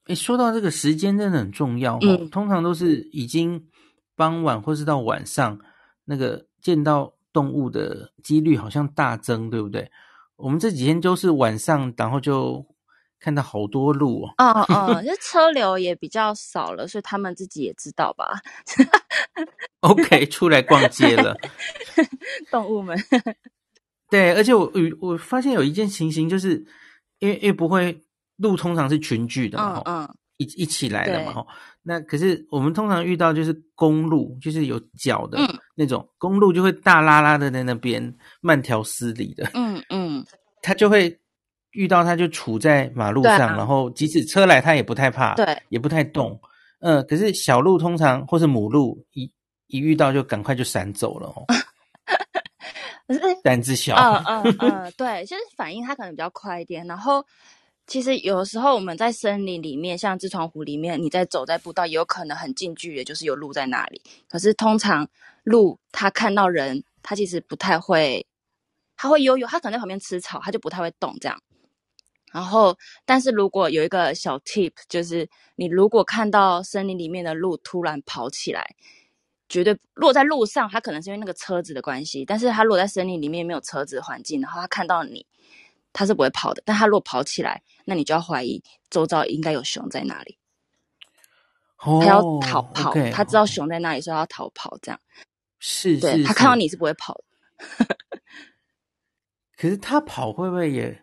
[0.08, 3.66] 诶，说到这个时间真的很重要，嗯，通常都是已经
[4.14, 5.58] 傍晚或是到晚上，
[6.04, 9.90] 那个见到动物的几率好像大增，对不对？
[10.36, 12.64] 我们这几天都是晚上，然后就
[13.18, 14.34] 看到好多鹿哦。
[14.38, 18.40] 哦哦， 这车流也比较少了，所以他们自己也知道吧
[19.80, 21.36] ？OK， 出来逛街了，
[22.52, 22.96] 动物们。
[24.08, 26.64] 对，而且我我发现有一件情形，就是
[27.18, 28.05] 因为因为不会。
[28.36, 30.14] 鹿通常是群聚的嘛，嗯，嗯。
[30.38, 31.46] 一一起来的嘛，哈。
[31.82, 35.38] 那可是我们通常遇到就是公鹿，就是有角的
[35.74, 40.22] 那种、嗯、公鹿，就会大拉拉的在那边慢条斯理的，嗯嗯，
[40.60, 41.18] 它就会
[41.70, 46.38] 遇到它就处在马路上，啊、然后即使车来它也不太怕，对，也不太动，
[46.80, 47.02] 嗯。
[47.06, 49.32] 可是小鹿通常或是母鹿一
[49.68, 51.46] 一遇到就赶快就闪走了，哦，
[53.42, 57.24] 胆子小，嗯嗯嗯， 对，就是反应它可能比较快一点，然后。
[57.86, 64.02] 其实有时候我们在森林里面，像知床湖里面，你在走在步道，也有可能很近距离，就是有鹿在那里。
[64.28, 65.08] 可是通常
[65.44, 68.26] 鹿它看到人，它其实不太会，
[68.96, 71.40] 它会悠悠，它可能在旁边吃草，它就不太会动这样。
[72.32, 78.74] 然后，但是如果有一个小 tip，就是你如果看到森林里面的鹿突然跑起来，
[79.48, 85.24] 绝对落在路上，它可能是因为那个车子的关系，但是它落在森林里面没有车子环境，然后它看到你。
[85.96, 90.36] 它是不会跑的，但它如果跑起来，那你就要怀疑周遭应该有熊在那里。
[91.78, 94.76] 它要逃跑，它知道熊在那里，所以要逃跑。
[94.82, 95.00] 这样
[95.58, 97.96] 是，对，它看到你是不会跑的。
[99.56, 101.02] 可是它跑会不会也？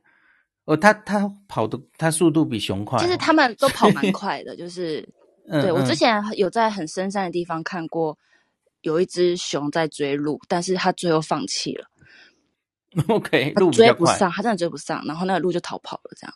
[0.65, 2.99] 哦，它它跑的，它速度比熊快。
[2.99, 5.07] 就是他们都跑蛮 快的，就是
[5.49, 8.15] 对我之前有在很深山的地方看过，
[8.81, 11.87] 有一只熊在追鹿，但是它最后放弃了。
[13.07, 16.35] OK，路追不上，他真的追不上，然后那个鹿就逃跑了，这样。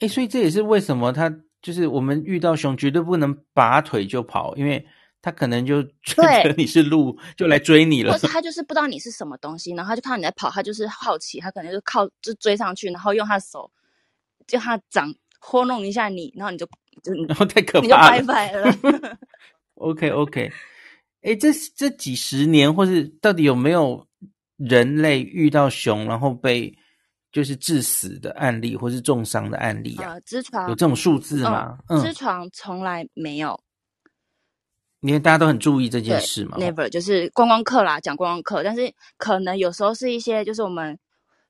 [0.00, 1.28] 哎，所以这也是为什么他
[1.60, 4.86] 就是我们遇到熊绝对不能拔腿就跑，因为
[5.20, 8.12] 他可能就觉得你是鹿，就来追你了。
[8.12, 13.70] 或是他就是不知道你是什么东西，然后他就看到你在跑，他就是好奇，他可能就靠就追上去，然后用他的手
[14.46, 16.66] 就他掌糊弄一下你，然后你就
[17.02, 19.18] 就然后太可怕了，你就拜拜了。
[19.74, 20.52] OK OK，
[21.22, 24.07] 哎，这这几十年或是到底有没有？
[24.58, 26.76] 人类遇到熊，然后被
[27.30, 30.18] 就是致死的案例，或是重伤的案例啊？
[30.20, 31.78] 知床有这种数字吗？
[31.88, 33.60] 嗯，知床从来没有，
[35.00, 36.58] 因为大家都很注意这件事嘛。
[36.58, 40.98] Never 就是观光客啦，讲观光客，但是可能有时候是一些，就是我们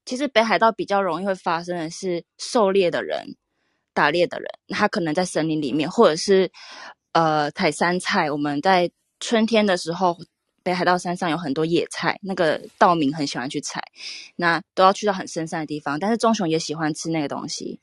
[0.04, 3.36] 其实北海道比较容易会发生的是狩猎的人、
[3.94, 6.50] 打猎的人，他可能在森林里面，或者是
[7.12, 10.18] 呃采山菜，我们在春天的时候。
[10.68, 13.82] 北海道山上有很多野菜，那个道明很喜欢去采，
[14.36, 15.98] 那都要去到很深山的地方。
[15.98, 17.80] 但是棕熊也喜欢吃那个东西，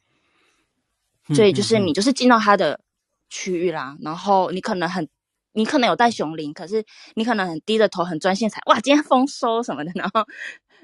[1.34, 2.80] 所以就是你就是进到它的
[3.28, 3.98] 区域啦。
[4.02, 5.10] 然后你可能很，
[5.54, 8.62] 你可能有带熊铃，可是你可能很低着头，很专心采。
[8.68, 10.24] 哇，今天丰收什么的，然后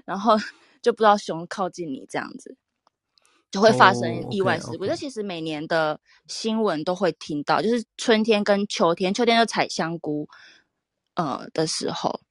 [0.05, 0.35] 然后
[0.81, 2.57] 就不知道熊靠近你这样子，
[3.51, 4.87] 就会发生意外事故。
[4.87, 10.27] 这其实每年的新闻都会听到，就是春天跟秋天，秋天就采香菇。
[11.25, 12.21] 呃的时候，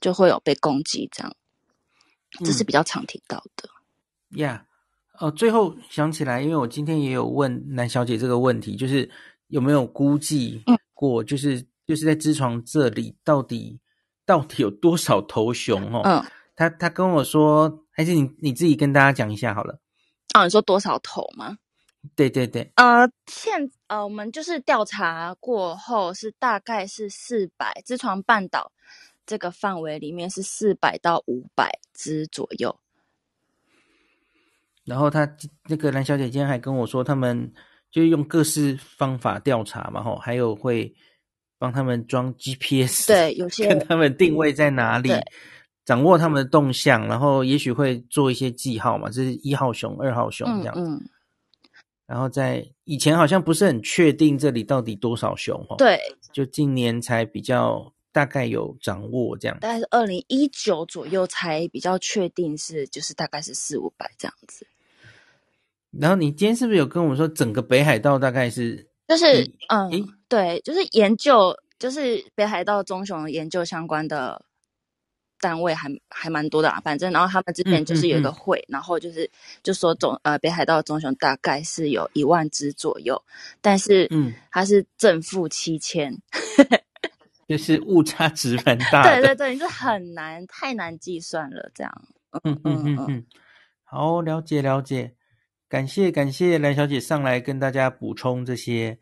[0.00, 1.34] 就会有被攻击，这样，
[2.44, 3.68] 这是比较常听到的。
[4.38, 4.66] 呀、
[5.20, 9.10] 嗯，哦，最后想起来，因为我今天也有问南小姐这个问题，就是
[9.48, 10.62] 有没有估计
[10.94, 13.78] 过，就是、嗯、就是在知床这里到底
[14.24, 16.00] 到底有多少头熊哦？
[16.04, 16.24] 嗯，
[16.56, 19.78] 她她跟我说，还是你你自己跟大家讲一下好了。
[20.34, 21.58] 哦，你说多少头吗？
[22.16, 22.70] 对对对。
[22.76, 28.72] 呃，现呃，我们就是调查过后是大概是四百，知床半岛
[29.24, 32.76] 这个范围里面是四百到五百只左右。
[34.84, 35.36] 然后他
[35.68, 37.52] 那个蓝小姐今天还跟我说，他们
[37.90, 40.92] 就用各式方法调查嘛，吼，还有会
[41.56, 45.12] 帮他们装 GPS，对，有 些跟他们定位在哪里，
[45.84, 50.80] 掌握他们的动向，然后也许会做一些记号嘛，这是一号熊、二号熊这样子。
[50.80, 51.08] 嗯，嗯。
[52.12, 55.98] 然后在以前好像不是很确定这里到底多少熊，哈，对，
[56.30, 64.66] 就今年才比较大概有掌握这样，大概是二零一九左右才比较确定是就是大概是四五百这样子。
[65.90, 68.90] 然后你今天是不是有跟我们说，整个北海道大概是？
[69.08, 69.90] 就是嗯，
[70.28, 74.44] 对，就是研究，就是北海道棕熊研究相关的
[75.42, 76.80] 单位还还蛮多的啊。
[76.80, 79.28] 反正，然后他们之前就是有一个会，嗯嗯嗯、然后就是
[79.62, 83.20] 就说总呃北海道棕熊大概是有一万只左右，
[83.60, 86.16] 但是嗯，它是正负七千，
[87.48, 89.02] 就是误差值很大。
[89.02, 91.92] 对对对，是很难，太难计算了，这样。
[92.44, 93.26] 嗯嗯嗯嗯，嗯，
[93.82, 95.16] 好，了解了解。
[95.68, 98.98] 感谢感谢蓝小姐上来跟大家补充这些，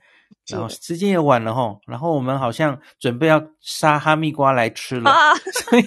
[0.49, 5.85] 然后时间也晚了吼，然后我们好像准备要杀哈密瓜来吃了，啊、所以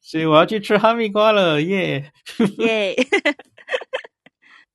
[0.00, 2.12] 所以我要去吃哈密瓜了，耶
[2.58, 2.96] 耶！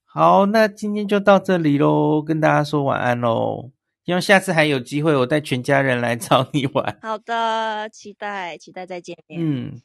[0.06, 3.72] 好，那今天就到这里喽，跟大家说晚安喽，
[4.06, 6.99] 希望下次还有机会，我带全家人来找你玩。
[7.02, 9.39] 好的，期待期待再见面。
[9.41, 9.82] 嗯，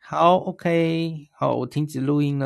[0.00, 2.44] 好，OK，好，我停止录音了。